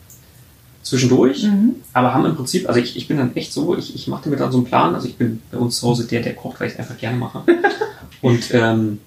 [0.89, 1.45] zwischendurch.
[1.45, 1.77] Mhm.
[1.93, 4.37] Aber haben im Prinzip, also ich, ich bin dann echt so, ich, ich mache mir
[4.37, 6.69] dann so einen Plan, also ich bin bei uns zu Hause der, der kocht, weil
[6.69, 7.43] ich es einfach gerne mache.
[8.23, 8.99] Und ähm,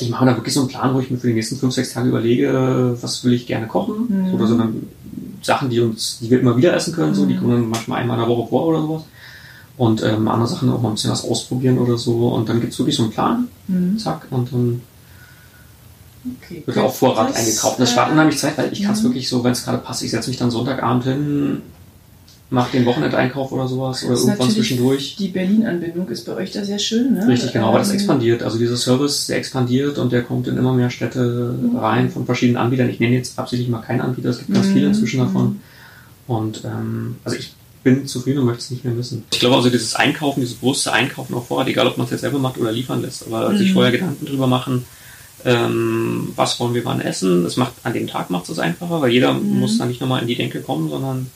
[0.00, 1.92] ich mache da wirklich so einen Plan, wo ich mir für die nächsten fünf, sechs
[1.92, 4.06] Tage überlege, was will ich gerne kochen.
[4.28, 4.34] Mhm.
[4.34, 4.86] Oder so dann
[5.42, 7.38] Sachen, die uns, die wir immer wieder essen können, so, die Mhm.
[7.38, 9.02] kommen dann manchmal einmal in der Woche vor oder sowas.
[9.76, 12.28] Und ähm, andere Sachen auch mal ein bisschen was ausprobieren oder so.
[12.28, 13.98] Und dann gibt's wirklich so einen Plan, Mhm.
[13.98, 14.82] zack, und dann
[16.42, 16.62] Okay.
[16.66, 17.78] wird auf Vorrat Das, eingekauft.
[17.78, 19.04] Und das spart äh, unheimlich Zeit, weil ich kann es mhm.
[19.08, 21.62] wirklich so, wenn es gerade passt, ich setze mich dann Sonntagabend hin,
[22.50, 25.16] mache den Wochenendeinkauf oder sowas oder irgendwann zwischendurch.
[25.18, 27.26] Die Berlin-Anbindung ist bei euch da sehr schön, ne?
[27.28, 28.42] Richtig, genau, aber das Ähm, expandiert.
[28.42, 31.76] Also dieser Service, der expandiert und der kommt in immer mehr Städte Mhm.
[31.76, 32.90] rein von verschiedenen Anbietern.
[32.90, 34.72] Ich nenne jetzt absichtlich mal keinen Anbieter, es gibt ganz Mhm.
[34.72, 35.24] viele inzwischen Mhm.
[35.26, 35.60] davon.
[36.26, 37.52] Und ähm, also ich
[37.82, 39.24] bin zufrieden und möchte es nicht mehr missen.
[39.32, 42.20] Ich glaube also dieses Einkaufen, dieses bewusste Einkaufen auf Vorrat, egal ob man es jetzt
[42.20, 43.74] selber macht oder liefern lässt, aber sich Mhm.
[43.74, 44.84] vorher Gedanken drüber machen,
[45.44, 47.44] ähm, was wollen wir wann essen.
[47.46, 49.60] Es macht an dem Tag macht es einfacher, weil jeder Mhm.
[49.60, 51.30] muss da nicht nochmal in die Denke kommen, sondern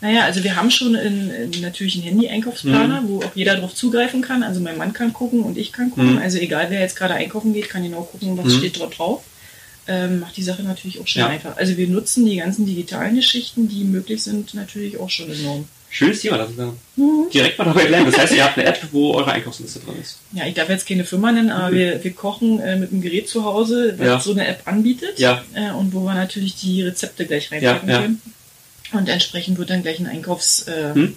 [0.00, 3.08] Naja, also wir haben schon in, in natürlich einen Handy-Einkaufsplaner, Mhm.
[3.08, 4.42] wo auch jeder drauf zugreifen kann.
[4.42, 6.12] Also mein Mann kann gucken und ich kann gucken.
[6.12, 6.18] Mhm.
[6.18, 8.58] Also egal, wer jetzt gerade einkaufen geht, kann genau gucken, was Mhm.
[8.58, 9.22] steht dort drauf.
[9.86, 11.28] Ähm, macht die Sache natürlich auch schon Ja.
[11.28, 11.56] einfach.
[11.56, 15.66] Also wir nutzen die ganzen digitalen Geschichten, die möglich sind, natürlich auch schon enorm.
[15.96, 17.30] Schönes Thema, dass wir Mhm.
[17.32, 18.10] direkt mal dabei lernen.
[18.10, 20.18] Das heißt, ihr habt eine App, wo eure Einkaufsliste drin ist.
[20.32, 21.74] Ja, ich darf jetzt keine Firma nennen, aber Mhm.
[21.76, 24.20] wir, wir kochen äh, mit einem Gerät zu Hause, was Ja.
[24.20, 25.18] so eine App anbietet.
[25.18, 25.42] Ja.
[25.54, 28.02] Äh, und wo wir natürlich die Rezepte gleich reinpacken Ja, ja.
[28.02, 28.20] können.
[28.92, 31.16] Und entsprechend wird dann gleich ein Einkaufszettel Hm?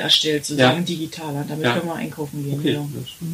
[0.00, 0.84] erstellt, sozusagen Ja.
[0.84, 1.44] digitaler.
[1.48, 1.74] Damit Ja.
[1.74, 2.58] können wir einkaufen gehen.
[2.60, 2.72] Okay.
[2.72, 2.88] Genau.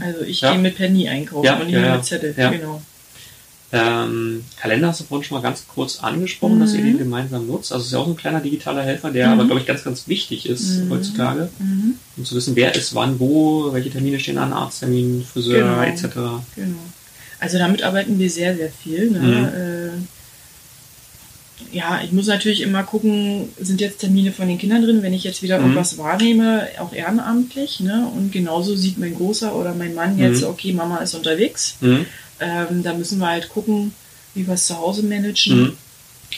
[0.04, 0.52] Also ich Ja.
[0.52, 2.34] gehe mit Penny einkaufen und nicht mit Zettel.
[2.36, 2.50] Ja.
[2.50, 2.82] Genau.
[3.72, 6.86] Ähm, Kalender hast du vorhin schon mal ganz kurz angesprochen, dass ihr Mhm.
[6.86, 7.72] den gemeinsam nutzt.
[7.72, 9.32] Also es ist ja auch ein kleiner digitaler Helfer, der Mhm.
[9.34, 10.90] aber, glaube ich, ganz, ganz wichtig ist Mhm.
[10.90, 11.94] heutzutage, Mhm.
[12.16, 15.82] um zu wissen, wer ist wann, wo, welche Termine stehen an, Arzttermin, Friseur, Genau.
[15.82, 16.42] etc.
[16.56, 16.78] Genau.
[17.38, 19.12] Also damit arbeiten wir sehr, sehr viel.
[19.12, 19.92] Ne?
[21.72, 25.14] Äh, ja, ich muss natürlich immer gucken, sind jetzt Termine von den Kindern drin, wenn
[25.14, 25.64] ich jetzt wieder Mhm.
[25.66, 27.80] irgendwas wahrnehme, auch ehrenamtlich.
[27.80, 28.10] Ne?
[28.16, 30.48] Und genauso sieht mein Großer oder mein Mann jetzt, Mhm.
[30.48, 31.76] okay, Mama ist unterwegs.
[32.40, 33.92] Ähm, da müssen wir halt gucken,
[34.34, 35.76] wie wir es zu Hause managen Mhm.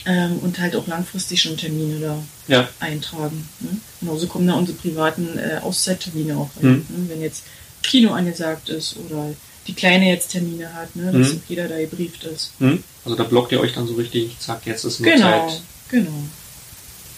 [0.06, 3.46] ähm, und halt auch langfristig schon Termine da Ja, eintragen.
[3.60, 3.68] Ne?
[4.00, 6.84] Genauso kommen da unsere privaten äh, Auszeittermine auch rein.
[6.88, 7.02] Mhm.
[7.04, 7.08] Ne?
[7.10, 7.44] Wenn jetzt
[7.82, 9.32] Kino angesagt ist oder
[9.66, 11.12] die Kleine jetzt Termine hat, ne?
[11.12, 11.42] dass Mhm.
[11.48, 12.52] jeder da gebrieft ist.
[12.58, 12.82] mhm.
[13.04, 15.60] also da blockt ihr euch dann so richtig, zack, jetzt ist nur Genau, Zeit.
[15.90, 16.10] genau.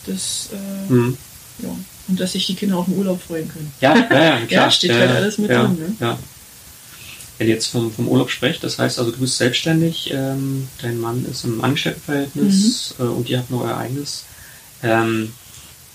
[0.07, 1.17] Das, äh, Mhm.
[1.61, 1.69] ja.
[2.09, 3.73] Und dass sich die Kinder auch im Urlaub freuen können.
[3.81, 4.65] Ja, ja, ja, klar.
[4.65, 5.97] Ja, steht halt alles mit drin, ne?
[6.01, 6.19] Ja.
[7.39, 11.01] Wenn ihr jetzt vom, vom Urlaub sprecht, das heißt also, du bist selbstständig, ähm, dein
[11.01, 13.05] Mann ist im Angestelltenverhältnis mhm.
[13.05, 14.25] äh, und ihr habt noch euer eigenes.
[14.83, 15.33] Ähm,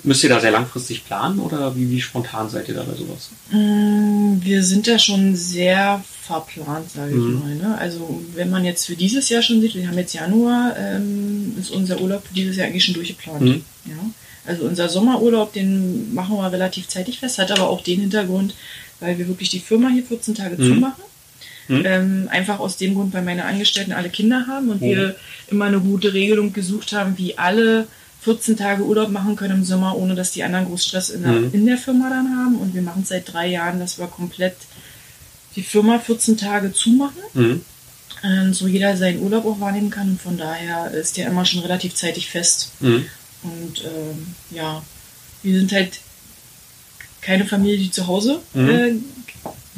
[0.04, 3.30] müsst ihr da sehr langfristig planen oder wie, wie spontan seid ihr da bei sowas?
[3.52, 7.39] Mm, wir sind da schon sehr verplant, sage ich mhm.
[7.39, 7.56] mal.
[7.56, 7.78] Ne?
[7.78, 11.71] Also wenn man jetzt für dieses Jahr schon sieht, wir haben jetzt Januar, ähm, ist
[11.71, 13.41] unser Urlaub für dieses Jahr eigentlich schon durchgeplant.
[13.41, 13.65] Mhm.
[13.86, 13.97] Ja?
[14.45, 18.56] Also unser Sommerurlaub, den machen wir relativ zeitig fest, hat aber auch den Hintergrund,
[18.99, 20.67] weil wir wirklich die Firma hier 14 Tage mhm.
[20.67, 21.04] zumachen.
[21.70, 21.84] Mhm.
[21.86, 24.86] Ähm, einfach aus dem Grund, weil meine Angestellten alle Kinder haben und mhm.
[24.86, 25.16] wir
[25.50, 27.88] immer eine gute Regelung gesucht haben, wie alle
[28.22, 31.32] 14 Tage Urlaub machen können im Sommer, ohne dass die anderen groß Stress in der,
[31.32, 31.54] mhm.
[31.54, 32.58] in der Firma dann haben.
[32.58, 34.56] Und wir machen es seit drei Jahren, dass wir komplett
[35.56, 37.22] die Firma 14 Tage zumachen.
[37.34, 37.62] Mhm.
[38.24, 40.10] Ähm, so jeder seinen Urlaub auch wahrnehmen kann.
[40.10, 42.72] Und von daher ist der immer schon relativ zeitig fest.
[42.82, 43.06] Mhm.
[43.44, 44.84] Und ähm, ja,
[45.44, 46.00] wir sind halt
[47.22, 48.70] keine Familie, die zu Hause, mhm.
[48.70, 48.94] äh,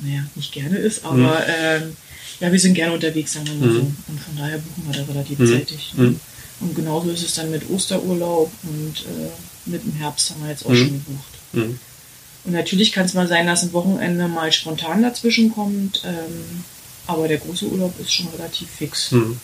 [0.01, 1.29] naja, nicht gerne ist, aber mhm.
[1.47, 1.97] ähm,
[2.39, 3.81] ja, wir sind gerne unterwegs, sagen wir mal so.
[3.81, 3.97] Mhm.
[4.07, 5.47] Und von daher buchen wir da relativ mhm.
[5.47, 5.93] zeitig.
[5.95, 6.15] Ne?
[6.59, 10.65] Und genauso ist es dann mit Osterurlaub und äh, mit dem Herbst haben wir jetzt
[10.65, 11.33] auch schon gebucht.
[12.43, 16.63] Und natürlich kann es mal sein, dass ein Wochenende mal spontan dazwischen kommt, ähm,
[17.07, 19.11] aber der große Urlaub ist schon relativ fix.
[19.11, 19.39] Mhm.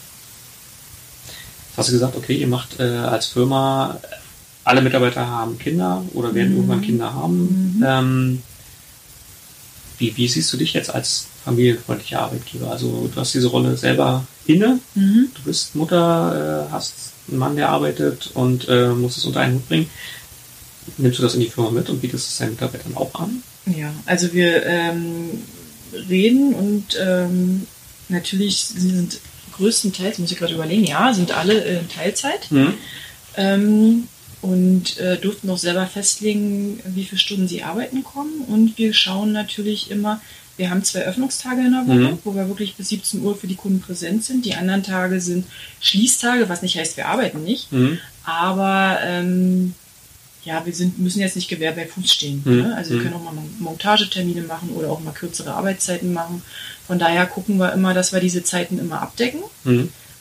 [1.75, 3.99] Hast du gesagt, okay, ihr macht äh, als Firma,
[4.63, 6.57] alle Mitarbeiter haben Kinder oder werden mhm.
[6.57, 7.77] irgendwann Kinder haben.
[7.77, 7.85] Mhm.
[7.85, 8.43] Ähm,
[9.97, 12.71] wie, wie siehst du dich jetzt als familienfreundlicher Arbeitgeber?
[12.71, 15.29] Also du hast diese Rolle selber inne, mhm.
[15.35, 19.55] du bist Mutter, äh, hast einen Mann, der arbeitet und äh, musst es unter einen
[19.55, 19.89] Hut bringen.
[20.97, 23.43] Nimmst du das in die Firma mit und bietest es deinen Mitarbeitern auch an?
[23.65, 25.43] Ja, also wir ähm,
[26.09, 27.67] reden und ähm,
[28.07, 29.19] natürlich sind
[29.57, 32.49] größtenteils, muss ich gerade überlegen, ja, sind alle in Teilzeit.
[32.51, 32.73] Mhm.
[33.35, 34.07] Ähm,
[34.47, 38.41] und äh, durften auch selber festlegen, wie viele Stunden sie arbeiten kommen.
[38.47, 40.21] Und wir schauen natürlich immer,
[40.55, 42.19] wir haben zwei Öffnungstage in der Woche, mhm.
[42.23, 44.45] wo wir wirklich bis 17 Uhr für die Kunden präsent sind.
[44.45, 45.45] Die anderen Tage sind
[45.81, 47.71] Schließtage, was nicht heißt, wir arbeiten nicht.
[47.71, 47.99] Mhm.
[48.23, 49.75] Aber ähm,
[50.45, 52.41] ja, wir sind, müssen jetzt nicht Gewehr bei Fuß stehen.
[52.45, 52.61] Mhm.
[52.61, 52.75] Ne?
[52.75, 53.03] Also wir mhm.
[53.03, 56.41] können auch mal Montagetermine machen oder auch mal kürzere Arbeitszeiten machen.
[56.87, 59.41] Von daher gucken wir immer, dass wir diese Zeiten immer abdecken.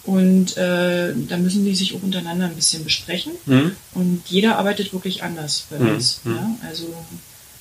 [0.06, 3.32] Und äh, da müssen die sich auch untereinander ein bisschen besprechen.
[3.44, 3.72] Mhm.
[3.94, 5.90] Und jeder arbeitet wirklich anders bei mhm.
[5.90, 6.20] uns.
[6.22, 6.34] Mhm.
[6.34, 6.56] Ja?
[6.68, 6.94] Also,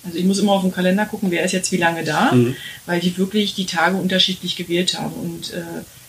[0.05, 2.55] also ich muss immer auf den Kalender gucken, wer ist jetzt wie lange da, mhm.
[2.85, 5.13] weil die wirklich die Tage unterschiedlich gewählt haben.
[5.13, 5.63] Und äh,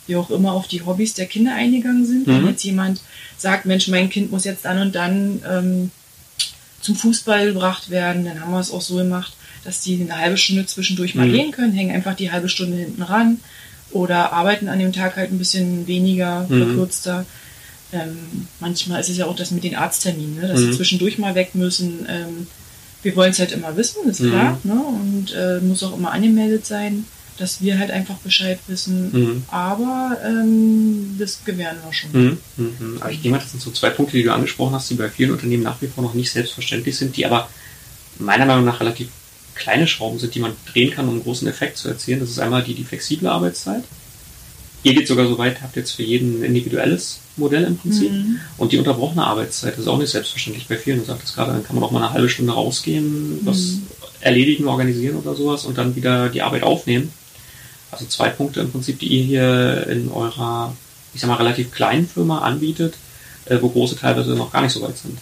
[0.07, 2.27] wir auch immer auf die Hobbys der Kinder eingegangen sind.
[2.27, 2.49] Wenn mhm.
[2.49, 3.01] jetzt jemand
[3.39, 5.91] sagt, Mensch, mein Kind muss jetzt dann und dann ähm,
[6.83, 9.33] zum Fußball gebracht werden, dann haben wir es auch so gemacht,
[9.65, 13.03] dass die eine halbe Stunde zwischendurch mal gehen können, hängen einfach die halbe Stunde hinten
[13.03, 13.39] ran
[13.91, 16.65] oder arbeiten an dem Tag halt ein bisschen weniger, mhm.
[16.65, 17.27] verkürzter.
[17.93, 20.73] Ähm, manchmal ist es ja auch das mit den Arztterminen, ne, dass mhm.
[20.73, 22.07] sie zwischendurch mal weg müssen.
[22.09, 22.47] Ähm,
[23.03, 24.71] wir wollen es halt immer wissen, ist klar, mhm.
[24.71, 27.05] ne, und äh, muss auch immer angemeldet sein,
[27.39, 29.11] dass wir halt einfach Bescheid wissen.
[29.13, 29.45] Mhm.
[29.49, 32.11] Aber ähm, das gewähren wir schon.
[32.13, 32.39] Mhm.
[32.57, 32.97] Mhm.
[33.01, 35.09] Aber ich denke mal, das sind so zwei Punkte, die du angesprochen hast, die bei
[35.09, 37.49] vielen Unternehmen nach wie vor noch nicht selbstverständlich sind, die aber
[38.19, 39.09] meiner Meinung nach relativ
[39.57, 42.21] kleine Schrauben sind, die man drehen kann, um einen großen Effekt zu erzielen.
[42.21, 43.83] Das ist einmal die, die flexible Arbeitszeit.
[44.83, 48.13] Ihr geht sogar so weit, habt jetzt für jeden ein individuelles Modell im Prinzip.
[48.13, 48.39] Mhm.
[48.57, 51.01] Und die unterbrochene Arbeitszeit das ist auch nicht selbstverständlich bei vielen.
[51.01, 53.87] Du sagtest gerade, dann kann man auch mal eine halbe Stunde rausgehen, was mhm.
[54.21, 57.13] erledigen, organisieren oder sowas und dann wieder die Arbeit aufnehmen.
[57.91, 60.77] Also zwei Punkte im Prinzip, die ihr hier in eurer,
[61.15, 62.95] ich sag mal, relativ kleinen Firma anbietet,
[63.47, 65.19] äh, wo große teilweise noch gar nicht so weit sind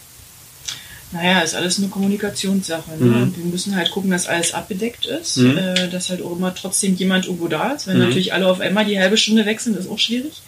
[1.15, 2.91] naja, ist alles eine Kommunikationssache.
[2.99, 3.05] Ne?
[3.05, 3.35] Mhm.
[3.37, 5.57] Wir müssen halt gucken, dass alles abgedeckt ist, mhm.
[5.57, 7.87] äh, dass halt auch immer trotzdem jemand irgendwo da ist.
[7.87, 8.03] Wenn mhm.
[8.03, 10.41] natürlich alle auf einmal die halbe Stunde sind, ist auch schwierig.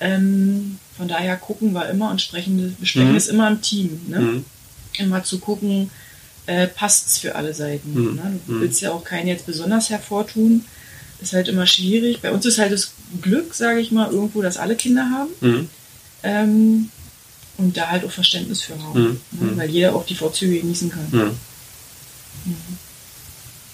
[0.00, 3.16] Ähm, von daher gucken wir immer und sprechen, besprechen mhm.
[3.16, 4.00] es immer im Team.
[4.08, 4.20] Ne?
[4.20, 4.44] Mhm.
[4.96, 5.90] Immer zu gucken,
[6.46, 7.92] äh, passt es für alle Seiten.
[7.92, 8.14] Mhm.
[8.14, 8.40] Ne?
[8.46, 10.64] Du willst ja auch keinen jetzt besonders hervortun.
[11.20, 12.22] Ist halt immer schwierig.
[12.22, 15.68] Bei uns ist halt das Glück, sage ich mal, irgendwo, dass alle Kinder haben.
[16.22, 16.90] Ähm,
[17.58, 19.00] und da halt auch Verständnis für haben.
[19.00, 19.20] Mhm.
[19.40, 19.52] Ne?
[19.52, 19.56] Mhm.
[19.56, 21.06] Weil jeder auch die Vorzüge genießen kann.
[21.10, 21.30] Mhm.
[22.44, 22.56] mhm.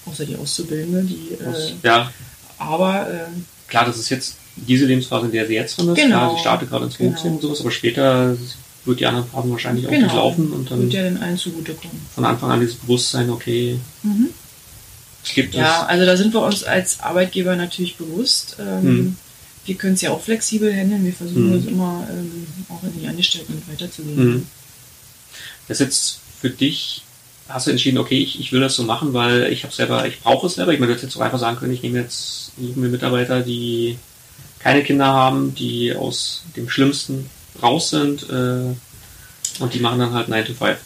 [0.06, 1.34] Außer die Auszubildende, die.
[1.34, 2.10] Äh, ja.
[2.58, 3.08] Aber.
[3.08, 3.26] Äh,
[3.68, 5.96] Klar, das ist jetzt diese Lebensphase, in der sie jetzt drin ist.
[5.96, 6.18] Genau.
[6.18, 7.34] Klar, sie startet gerade ins Hochziehen genau.
[7.34, 8.36] und sowas, aber später
[8.84, 10.08] wird die anderen Phasen wahrscheinlich auch genau.
[10.08, 10.82] durchlaufen und dann.
[10.82, 12.00] Wird ja den allen zugutekommen.
[12.14, 13.78] Von Anfang an dieses Bewusstsein, okay.
[14.02, 14.30] Mhm.
[15.24, 15.88] Es gibt ja, es.
[15.88, 18.56] also da sind wir uns als Arbeitgeber natürlich bewusst.
[18.58, 19.16] Ähm, mhm
[19.64, 21.05] wir können es ja auch flexibel handeln.
[21.05, 21.59] Wir versuchen mhm.
[21.59, 24.25] es immer ähm, auch in die Angestellten weiterzugeben.
[24.25, 24.46] Mhm.
[25.68, 27.03] Das ist jetzt für dich,
[27.48, 30.20] hast du entschieden, okay, ich, ich will das so machen, weil ich habe selber, ich
[30.20, 30.72] brauche es selber.
[30.72, 33.98] Ich meine, du jetzt so einfach sagen können, ich nehme jetzt mir Mitarbeiter, die
[34.59, 37.29] keine Kinder haben, die aus dem Schlimmsten
[37.62, 38.75] raus sind äh,
[39.61, 40.79] und die machen dann halt 9 to 5.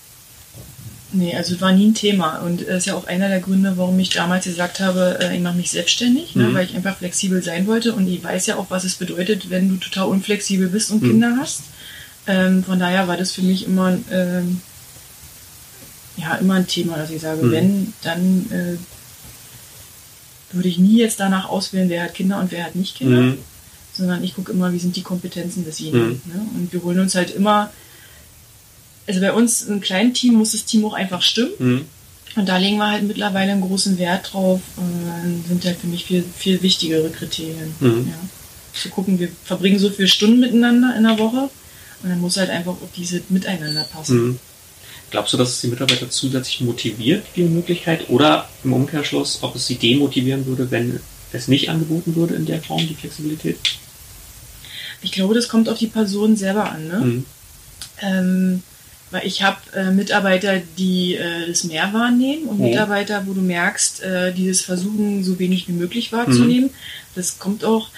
[1.18, 2.40] Nee, also war nie ein Thema.
[2.40, 5.40] Und das ist ja auch einer der Gründe, warum ich damals gesagt habe, äh, ich
[5.42, 6.54] mache mich selbstständig, ne, Mhm.
[6.54, 7.94] weil ich einfach flexibel sein wollte.
[7.94, 11.06] Und ich weiß ja auch, was es bedeutet, wenn du total unflexibel bist und Mhm.
[11.10, 11.60] Kinder hast.
[12.26, 14.60] Ähm, von daher war das für mich immer, ähm,
[16.18, 17.50] ja, immer ein Thema, dass ich sage, Mhm.
[17.52, 18.76] wenn, dann äh,
[20.54, 23.38] würde ich nie jetzt danach auswählen, wer hat Kinder und wer hat nicht Kinder Mhm.
[23.96, 26.20] sondern ich gucke immer, wie sind die Kompetenzen desjenigen.
[26.24, 26.32] Mhm.
[26.32, 26.40] Ne?
[26.56, 27.70] Und wir holen uns halt immer,
[29.06, 31.52] also bei uns im kleinen Team muss das Team auch einfach stimmen.
[31.58, 31.84] Mhm.
[32.36, 34.60] Und da legen wir halt mittlerweile einen großen Wert drauf.
[34.76, 37.74] Äh, sind halt für mich viel, viel wichtigere Kriterien.
[37.80, 38.08] Mhm.
[38.08, 38.28] Ja.
[38.78, 41.48] Zu gucken, wir verbringen so viele Stunden miteinander in der Woche
[42.02, 44.16] und dann muss halt einfach auch diese miteinander passen.
[44.16, 44.38] Mhm.
[45.10, 49.66] Glaubst du, dass es die Mitarbeiter zusätzlich motiviert, die Möglichkeit, oder im Umkehrschluss, ob es
[49.66, 51.00] sie demotivieren würde, wenn
[51.32, 53.58] es nicht angeboten würde in der Form, die Flexibilität?
[55.02, 56.88] Ich glaube, das kommt auf die Person selber an.
[56.88, 56.98] Ne?
[56.98, 57.24] Mhm.
[58.02, 58.62] Ähm,
[59.10, 62.64] weil ich habe äh, Mitarbeiter, die äh, das mehr wahrnehmen und Mhm.
[62.70, 66.70] Mitarbeiter, wo du merkst, äh, die das versuchen, so wenig wie möglich wahrzunehmen.
[67.14, 67.88] Das kommt auch,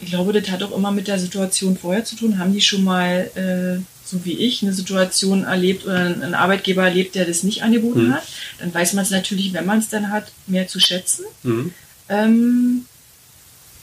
[0.00, 2.38] ich glaube, das hat auch immer mit der Situation vorher zu tun.
[2.38, 7.16] Haben die schon mal, äh, so wie ich, eine Situation erlebt oder einen Arbeitgeber erlebt,
[7.16, 8.14] der das nicht angeboten Mhm.
[8.14, 8.22] hat?
[8.60, 11.24] Dann weiß man es natürlich, wenn man es dann hat, mehr zu schätzen.
[11.42, 11.72] Mhm.
[12.08, 12.84] Ähm,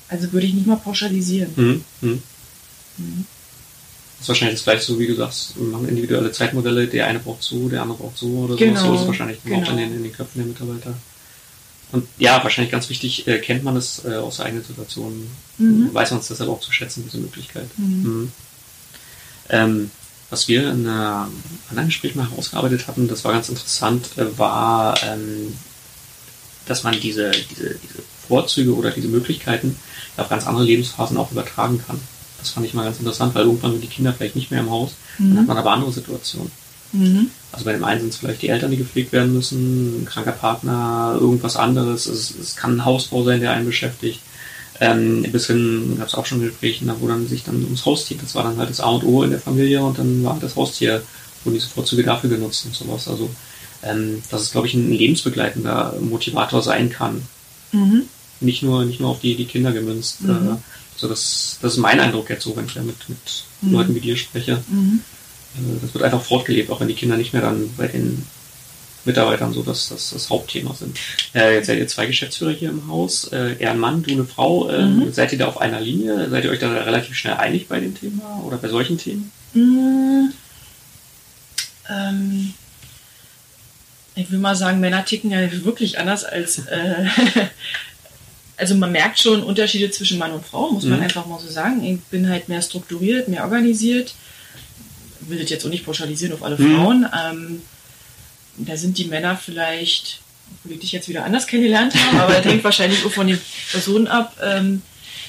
[0.07, 1.51] also würde ich nicht mal pauschalisieren.
[1.57, 1.83] Mhm.
[2.01, 2.23] Mhm.
[2.97, 3.25] Mhm.
[4.12, 7.19] Das ist wahrscheinlich das gleiche, so wie du sagst, wir machen individuelle Zeitmodelle, der eine
[7.19, 8.87] braucht so, der andere braucht so oder Genau, so.
[8.87, 9.71] So ist es wahrscheinlich dann auch genau.
[9.71, 10.93] in den, in den Köpfen der Mitarbeiter.
[11.91, 15.93] Und ja, wahrscheinlich ganz wichtig, äh, kennt man es äh, aus der eigenen Situation, Mhm.
[15.93, 17.67] weiß man es deshalb auch zu schätzen, diese Möglichkeit.
[17.77, 17.85] Mhm.
[17.85, 18.31] Mhm.
[19.49, 19.91] Ähm,
[20.31, 21.31] was wir in einem
[21.69, 25.53] anderen Gespräch mal herausgearbeitet hatten, das war ganz interessant, äh, war, ähm,
[26.65, 29.75] dass man diese, diese, diese Vorzüge oder diese Möglichkeiten
[30.17, 31.99] auf ganz andere Lebensphasen auch übertragen kann.
[32.43, 34.69] Das fand ich mal ganz interessant, weil irgendwann sind die Kinder vielleicht nicht mehr im
[34.69, 35.47] Haus, dann hat Mhm.
[35.47, 36.51] man aber andere Situationen.
[36.91, 37.29] Mhm.
[37.51, 40.31] Also bei dem einen sind es vielleicht die Eltern, die gepflegt werden müssen, ein kranker
[40.31, 42.05] Partner, irgendwas anderes.
[42.05, 44.19] Es, es kann ein Hausbau sein, der einen beschäftigt.
[44.79, 48.35] Ähm, bis hin gab es auch schon Gespräche, wo dann sich dann ums Haustier, das
[48.35, 51.03] war dann halt das A und O in der Familie und dann war das Haustier,
[51.43, 53.07] wo diese Vorzüge dafür genutzt und sowas.
[53.07, 53.29] Also
[53.83, 57.21] ähm, dass es, glaube ich, ein lebensbegleitender Motivator sein kann.
[57.71, 58.03] Mhm.
[58.39, 60.21] Nicht nur, nicht nur auf die, die Kinder gemünzt.
[60.21, 60.29] Mhm.
[60.29, 60.55] Äh,
[61.03, 63.17] so das, das ist mein Eindruck jetzt so, wenn ich da mit, mit
[63.61, 63.71] Mhm.
[63.73, 64.61] Leuten wie dir spreche.
[64.67, 65.01] Mhm.
[65.55, 68.25] Äh, Das wird einfach fortgelebt, auch wenn die Kinder nicht mehr dann bei den
[69.05, 70.97] Mitarbeitern so das, das, das Hauptthema sind.
[71.33, 74.25] Äh, jetzt seid ihr zwei Geschäftsführer hier im Haus, äh, er ein Mann, du eine
[74.25, 74.69] Frau.
[74.69, 75.13] Äh, Mhm.
[75.13, 76.29] Seid ihr da auf einer Linie?
[76.29, 79.31] Seid ihr euch da relativ schnell einig bei dem Thema oder bei solchen Themen?
[79.53, 80.31] Mm,
[81.89, 82.53] Ähm,
[84.15, 86.61] ich will mal sagen, Männer ticken ja wirklich anders als.
[88.63, 91.03] Also man merkt schon Unterschiede zwischen Mann und Frau, muss man Mhm.
[91.03, 91.83] einfach mal so sagen.
[91.83, 94.13] Ich bin halt mehr strukturiert, mehr organisiert.
[95.19, 96.75] Will das jetzt auch nicht pauschalisieren auf alle Mhm.
[96.77, 97.05] Frauen.
[97.13, 97.61] Ähm,
[98.55, 100.21] da sind die Männer vielleicht,
[100.63, 103.37] obwohl ich dich jetzt wieder anders kennengelernt habe, aber das hängt wahrscheinlich auch von den
[103.71, 104.33] Personen ab.
[104.41, 104.81] Ähm,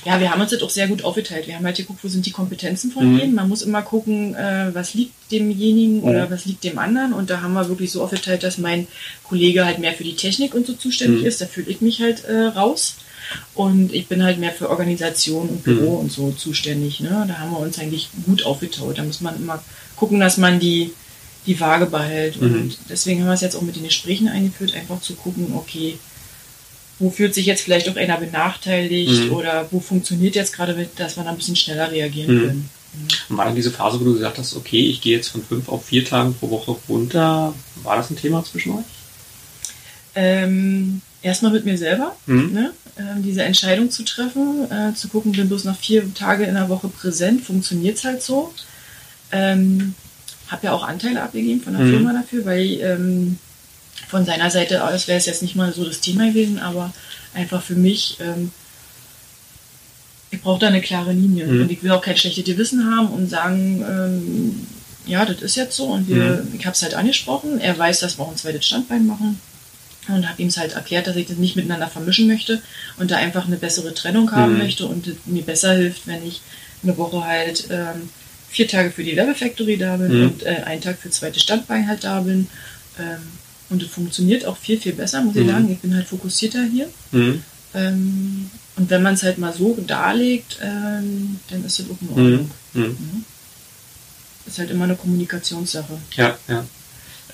[0.04, 1.48] ja, wir haben uns das auch sehr gut aufgeteilt.
[1.48, 3.18] Wir haben halt geguckt, wo sind die Kompetenzen von Mhm.
[3.18, 3.34] jedem.
[3.34, 6.04] Man muss immer gucken, äh, was liegt demjenigen Mhm.
[6.04, 7.12] oder was liegt dem anderen.
[7.12, 8.86] Und da haben wir wirklich so aufgeteilt, dass mein
[9.24, 11.26] Kollege halt mehr für die Technik und so zuständig Mhm.
[11.26, 11.40] ist.
[11.40, 12.94] Da fühle ich mich halt äh, raus.
[13.54, 16.00] Und ich bin halt mehr für Organisation und Büro Mhm.
[16.00, 17.00] und so zuständig.
[17.00, 17.24] Ne?
[17.28, 18.98] Da haben wir uns eigentlich gut aufgeteilt.
[18.98, 19.62] Da muss man immer
[19.96, 20.92] gucken, dass man die,
[21.46, 22.40] die Waage behält.
[22.40, 22.54] Mhm.
[22.54, 25.98] Und deswegen haben wir es jetzt auch mit den Gesprächen eingeführt, einfach zu gucken, okay,
[26.98, 29.32] wo fühlt sich jetzt vielleicht auch einer benachteiligt Mhm.
[29.32, 32.40] oder wo funktioniert jetzt gerade, mit, dass wir da ein bisschen schneller reagieren Mhm.
[32.40, 32.70] können.
[33.28, 35.68] Und war dann diese Phase, wo du gesagt hast, okay, ich gehe jetzt von fünf
[35.68, 38.84] auf vier Tagen pro Woche runter, war das ein Thema zwischen euch?
[40.14, 42.52] Ähm, erstmal mit mir selber, Mhm.
[42.52, 42.72] ne?
[42.98, 46.68] Ähm, diese Entscheidung zu treffen, äh, zu gucken, bin bloß noch vier Tage in der
[46.68, 48.52] Woche präsent, funktioniert es halt so.
[49.32, 49.94] Ähm,
[50.48, 51.90] habe ja auch Anteile abgegeben von der Mhm.
[51.90, 53.38] Firma dafür, weil ähm,
[54.08, 56.92] von seiner Seite aus wäre es jetzt nicht mal so das Thema gewesen, aber
[57.34, 58.52] einfach für mich, ähm,
[60.30, 61.62] ich brauche da eine klare Linie Mhm.
[61.62, 64.66] und ich will auch kein schlechtes Gewissen haben und sagen, ähm,
[65.06, 68.18] ja, das ist jetzt so und wir, ich habe es halt angesprochen, er weiß, dass
[68.18, 69.40] wir auch ein zweites Standbein machen
[70.08, 72.60] und habe ihm es halt erklärt, dass ich das nicht miteinander vermischen möchte
[72.98, 74.58] und da einfach eine bessere Trennung haben Mhm.
[74.58, 76.40] möchte und es mir besser hilft, wenn ich
[76.82, 78.08] eine Woche halt ähm,
[78.50, 80.22] vier Tage für die Werbefactory da bin Mhm.
[80.26, 82.46] und äh, einen Tag für zweites Standbein halt da bin.
[82.98, 83.22] Ähm,
[83.70, 85.50] und es funktioniert auch viel, viel besser, muss ich Mhm.
[85.50, 85.72] sagen.
[85.72, 86.88] Ich bin halt fokussierter hier.
[87.12, 87.42] Mhm.
[87.74, 92.08] Ähm, und wenn man es halt mal so darlegt, ähm, dann ist das auch in
[92.10, 92.50] Ordnung.
[92.74, 92.82] Mhm.
[92.82, 93.24] Mhm.
[94.46, 95.96] Ist halt immer eine Kommunikationssache.
[96.16, 96.64] Ja, ja.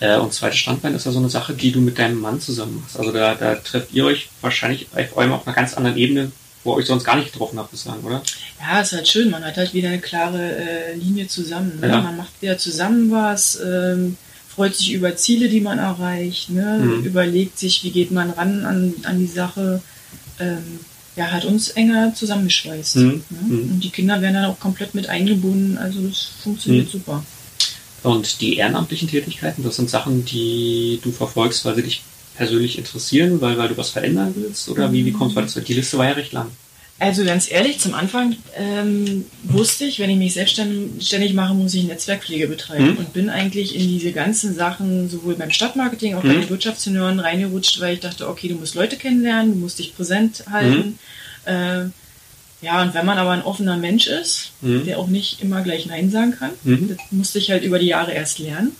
[0.00, 2.80] Äh, und zweites Standbein ist ja so eine Sache, die du mit deinem Mann zusammen
[2.80, 2.98] machst.
[2.98, 6.32] Also da, da trefft ihr euch wahrscheinlich auf eurem auf einer ganz anderen Ebene,
[6.64, 8.22] wo ihr euch sonst gar nicht getroffen habt bislang, oder?
[8.60, 9.30] Ja, ist halt schön.
[9.30, 11.78] Man hat halt wieder eine klare äh, Linie zusammen.
[11.80, 11.88] Ne?
[11.88, 12.00] Ja.
[12.00, 14.16] Man macht wieder zusammen was, ähm,
[14.48, 16.80] freut sich über Ziele, die man erreicht, ne?
[16.82, 17.04] Mhm.
[17.04, 19.80] überlegt sich, wie geht man ran an, an die Sache.
[20.38, 20.80] Ähm,
[21.16, 22.96] ja, hat uns enger zusammengeschweißt.
[22.96, 23.24] Mhm.
[23.30, 23.40] Ne?
[23.48, 23.70] Mhm.
[23.72, 26.90] Und die Kinder werden dann auch komplett mit eingebunden, also das funktioniert Mhm.
[26.90, 27.24] super.
[28.02, 32.02] Und die ehrenamtlichen Tätigkeiten, das sind Sachen, die du verfolgst, weil sie dich
[32.36, 34.68] persönlich interessieren, weil, weil du was verändern willst?
[34.70, 35.60] Oder wie, wie kommst du dazu?
[35.60, 36.50] Die Liste war ja recht lang.
[36.98, 41.84] Also ganz ehrlich, zum Anfang ähm, wusste ich, wenn ich mich selbstständig mache, muss ich
[41.84, 42.96] Netzwerkpflege betreiben Mhm.
[42.98, 46.40] und bin eigentlich in diese ganzen Sachen sowohl beim Stadtmarketing, auch bei Mhm.
[46.42, 50.44] den Wirtschaftssenioren reingerutscht, weil ich dachte, okay, du musst Leute kennenlernen, du musst dich präsent
[50.50, 50.98] halten.
[51.46, 51.86] Äh,
[52.62, 54.84] ja, und wenn man aber ein offener Mensch ist, Mhm.
[54.86, 56.88] der auch nicht immer gleich Nein sagen kann, Mhm.
[56.88, 58.72] das musste ich halt über die Jahre erst lernen,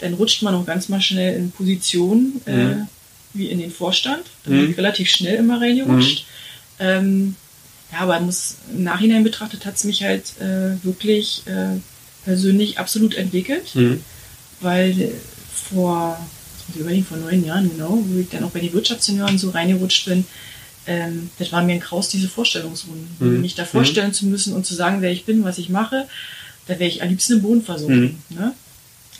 [0.00, 2.88] dann rutscht man auch ganz mal schnell in Positionen äh, Mhm.
[3.34, 4.22] wie in den Vorstand.
[4.44, 4.60] Da Mhm.
[4.60, 6.24] bin ich relativ schnell immer reingerutscht.
[6.78, 7.36] Ähm,
[7.92, 11.78] ja, aber muss, im Nachhinein betrachtet hat es mich halt äh, wirklich äh,
[12.24, 14.02] persönlich absolut entwickelt, Mhm.
[14.60, 15.10] weil äh,
[15.70, 16.18] vor,
[16.58, 19.38] jetzt muss ich überlegen, vor neun Jahren genau, wo ich dann auch bei den Wirtschaftssenioren
[19.38, 20.24] so reingerutscht bin,
[20.86, 23.08] ähm, das war mir ein Kraus, diese Vorstellungsrunden.
[23.18, 23.40] Mhm.
[23.40, 26.06] Mich da vorstellen zu müssen und zu sagen, wer ich bin, was ich mache,
[26.66, 28.22] da wäre ich am liebsten im Boden versunken.
[28.28, 28.52] Ne?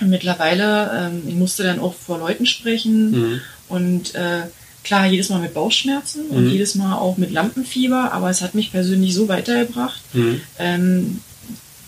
[0.01, 3.41] Und mittlerweile, ähm, ich musste dann auch vor Leuten sprechen, Mhm.
[3.69, 4.43] und äh,
[4.85, 6.51] klar, jedes Mal mit Bauchschmerzen und Mhm.
[6.51, 10.41] jedes Mal auch mit Lampenfieber, aber es hat mich persönlich so weitergebracht, Mhm.
[10.59, 11.21] ähm,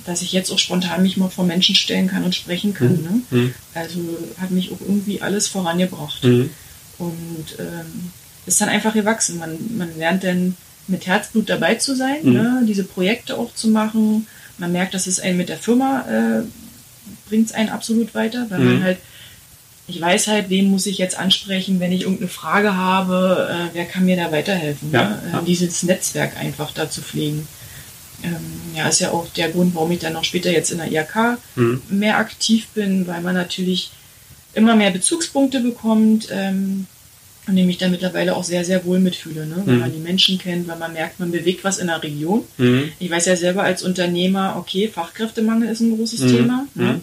[0.07, 2.97] dass ich jetzt auch spontan mich mal vor Menschen stellen kann und sprechen kann.
[2.97, 3.03] Mhm.
[3.03, 3.20] Ne?
[3.31, 3.55] Mhm.
[3.74, 3.99] Also
[4.41, 6.24] hat mich auch irgendwie alles vorangebracht.
[6.24, 6.51] Mhm.
[6.99, 8.11] Und ähm,
[8.49, 9.38] ist dann einfach gewachsen.
[9.38, 10.57] Man, man lernt dann
[10.88, 12.32] mit Herzblut dabei zu sein, Mhm.
[12.32, 12.62] ne?
[12.66, 14.26] diese Projekte auch zu machen.
[14.59, 16.42] Man merkt, dass es einen mit der Firma äh,
[17.28, 18.64] bringt es einen absolut weiter, weil Mhm.
[18.66, 18.99] man halt,
[19.86, 23.84] ich weiß halt, wen muss ich jetzt ansprechen, wenn ich irgendeine Frage habe, äh, wer
[23.84, 24.90] kann mir da weiterhelfen.
[24.92, 25.22] Ja, ne?
[25.32, 25.40] ja.
[25.40, 27.46] Äh, dieses Netzwerk einfach da zu pflegen.
[28.24, 28.34] Ähm,
[28.74, 31.38] ja, ist ja auch der Grund, warum ich dann noch später jetzt in der IHK
[31.55, 31.82] Mhm.
[31.90, 33.90] mehr aktiv bin, weil man natürlich
[34.55, 36.86] immer mehr Bezugspunkte bekommt ähm,
[37.49, 39.62] und ich mich da mittlerweile auch sehr, sehr wohl mitfühle, ne?
[39.64, 39.80] weil Mhm.
[39.80, 42.44] man die Menschen kennt, weil man merkt, man bewegt was in der Region.
[42.59, 42.92] Mhm.
[42.99, 46.28] Ich weiß ja selber als Unternehmer, okay, Fachkräftemangel ist ein großes Mhm.
[46.28, 46.66] Thema.
[46.74, 46.84] Ne?
[46.92, 47.01] Mhm.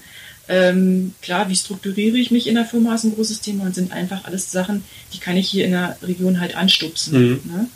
[0.48, 3.92] Ähm, klar, wie strukturiere ich mich in der Firma ist ein großes Thema und sind
[3.92, 4.84] einfach alles Sachen,
[5.14, 7.14] die kann ich hier in der Region halt anstupsen.
[7.20, 7.40] Mhm.
[7.52, 7.68] Ne?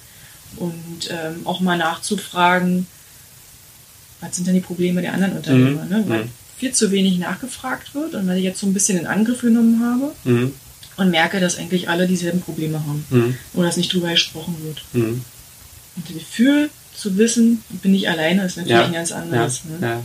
[0.58, 2.86] Und ähm, auch mal nachzufragen,
[4.22, 5.84] was sind denn die Probleme der anderen Unternehmer?
[5.86, 5.90] Mhm.
[5.90, 6.04] Ne?
[6.08, 9.42] Weil viel zu wenig nachgefragt wird und weil ich jetzt so ein bisschen in Angriff
[9.42, 10.14] genommen habe.
[11.00, 13.38] Und merke, dass eigentlich alle dieselben Probleme haben Mhm.
[13.54, 14.84] oder dass nicht drüber gesprochen wird.
[14.94, 15.24] Mhm.
[15.96, 18.86] Und das Gefühl zu wissen, ich bin nicht alleine, ist natürlich Ja.
[18.86, 19.16] ein ganz Ja.
[19.18, 19.62] anderes.
[19.66, 19.78] Ne?
[19.82, 20.02] Ja.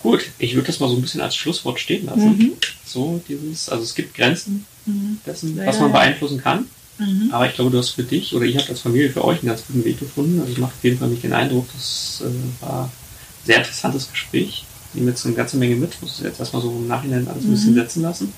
[0.00, 2.36] Gut, ich würde das mal so ein bisschen als Schlusswort stehen lassen.
[2.36, 2.52] Mhm.
[2.84, 5.18] So, dieses, also es gibt Grenzen Mhm.
[5.24, 5.98] dessen, was man ja.
[5.98, 6.66] beeinflussen kann.
[6.98, 7.28] Mhm.
[7.32, 9.48] Aber ich glaube, du hast für dich oder ihr habt als Familie für euch einen
[9.48, 10.40] ganz guten Weg gefunden.
[10.40, 14.10] Also ich mache auf jeden Fall nicht den Eindruck, das äh, war ein sehr interessantes
[14.10, 14.64] Gespräch.
[14.92, 17.44] Ich nehme jetzt eine ganze Menge mit, muss es jetzt erstmal so im Nachhinein alles
[17.44, 17.76] ein bisschen Mhm.
[17.76, 18.32] setzen lassen.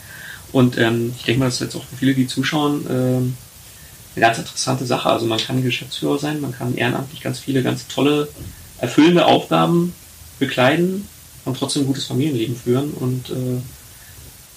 [0.54, 3.36] Und ähm, ich denke mal, das ist jetzt auch für viele, die zuschauen, ähm,
[4.14, 5.10] eine ganz interessante Sache.
[5.10, 8.28] Also man kann Geschäftsführer sein, man kann ehrenamtlich ganz viele ganz tolle,
[8.78, 9.92] erfüllende Aufgaben
[10.38, 11.08] bekleiden
[11.44, 12.92] und trotzdem ein gutes Familienleben führen.
[12.92, 13.56] Und äh,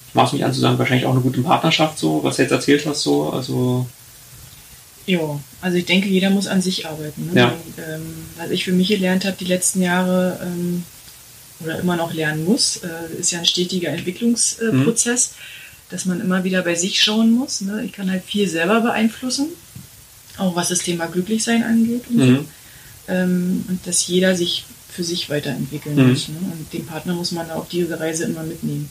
[0.08, 2.52] ich maß mich an zu sagen, wahrscheinlich auch eine gute Partnerschaft, so, was du jetzt
[2.52, 3.32] erzählt hast, so.
[3.32, 3.88] Also
[5.08, 7.32] Ja, also ich denke, jeder muss an sich arbeiten.
[7.34, 7.40] Ne?
[7.40, 7.48] Ja.
[7.48, 10.84] Und, ähm, was ich für mich gelernt habe die letzten Jahre ähm,
[11.62, 15.67] oder immer noch lernen muss, äh, ist ja ein stetiger Entwicklungsprozess, äh, Mhm.
[15.90, 17.62] Dass man immer wieder bei sich schauen muss.
[17.62, 17.84] Ne?
[17.86, 19.48] Ich kann halt viel selber beeinflussen,
[20.38, 22.04] auch was das Thema Glücklichsein angeht.
[22.10, 22.24] Und, so.
[22.26, 22.46] Mhm.
[23.08, 26.10] ähm, und dass jeder sich für sich weiterentwickeln Mhm.
[26.10, 26.28] muss.
[26.28, 26.36] Ne?
[26.52, 28.90] Und den Partner muss man auf diese Reise immer mitnehmen.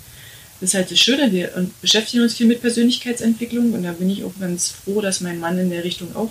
[0.60, 1.50] Das ist halt das Schöne, wir
[1.82, 5.58] beschäftigen uns viel mit Persönlichkeitsentwicklung und da bin ich auch ganz froh, dass mein Mann
[5.58, 6.30] in der Richtung auch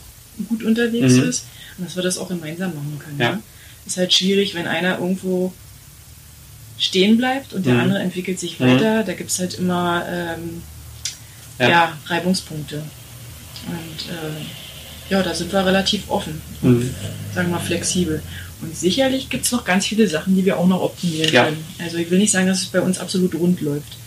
[0.49, 1.23] gut unterwegs Mhm.
[1.29, 1.43] ist
[1.77, 3.19] und dass wir das auch gemeinsam machen können.
[3.19, 3.33] Ja.
[3.33, 3.41] Ne?
[3.85, 5.53] Ist halt schwierig, wenn einer irgendwo
[6.77, 7.79] stehen bleibt und der Mhm.
[7.81, 8.65] andere entwickelt sich Mhm.
[8.65, 9.03] weiter.
[9.03, 10.61] Da gibt es halt immer ähm,
[11.59, 11.69] Ja.
[11.69, 11.97] ja.
[12.07, 12.83] Reibungspunkte.
[13.67, 16.95] Und äh, ja, da sind wir relativ offen und Mhm.
[17.33, 18.21] sagen wir flexibel.
[18.61, 21.45] Und sicherlich gibt es noch ganz viele Sachen, die wir auch noch optimieren Ja.
[21.45, 21.63] können.
[21.79, 23.97] Also ich will nicht sagen, dass es bei uns absolut rund läuft.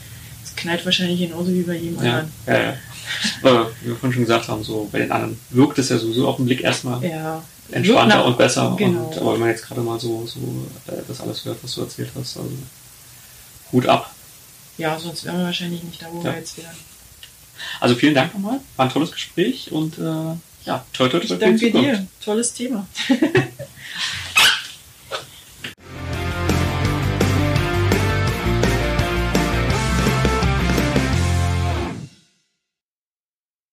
[0.45, 2.33] Es knallt wahrscheinlich genauso wie bei jedem Ja, anderen.
[3.43, 6.37] wie wir vorhin schon gesagt haben, so bei den anderen wirkt es ja sowieso auf
[6.37, 7.43] den Blick erstmal Ja.
[7.71, 8.75] entspannter nach- und besser.
[8.79, 9.05] Genau.
[9.07, 10.41] Und, aber wenn man jetzt gerade mal so, so
[10.93, 12.51] äh, das alles hört, was du erzählt hast, also
[13.73, 14.11] Hut ab.
[14.79, 16.33] ja, sonst wären wir wahrscheinlich nicht da, wo Ja.
[16.33, 16.77] wir jetzt wären.
[17.81, 18.61] Also vielen Dank nochmal.
[18.77, 20.03] War ein tolles Gespräch und äh,
[20.65, 22.07] ja, toi toi toi Ich danke dir.
[22.25, 22.87] Tolles Thema.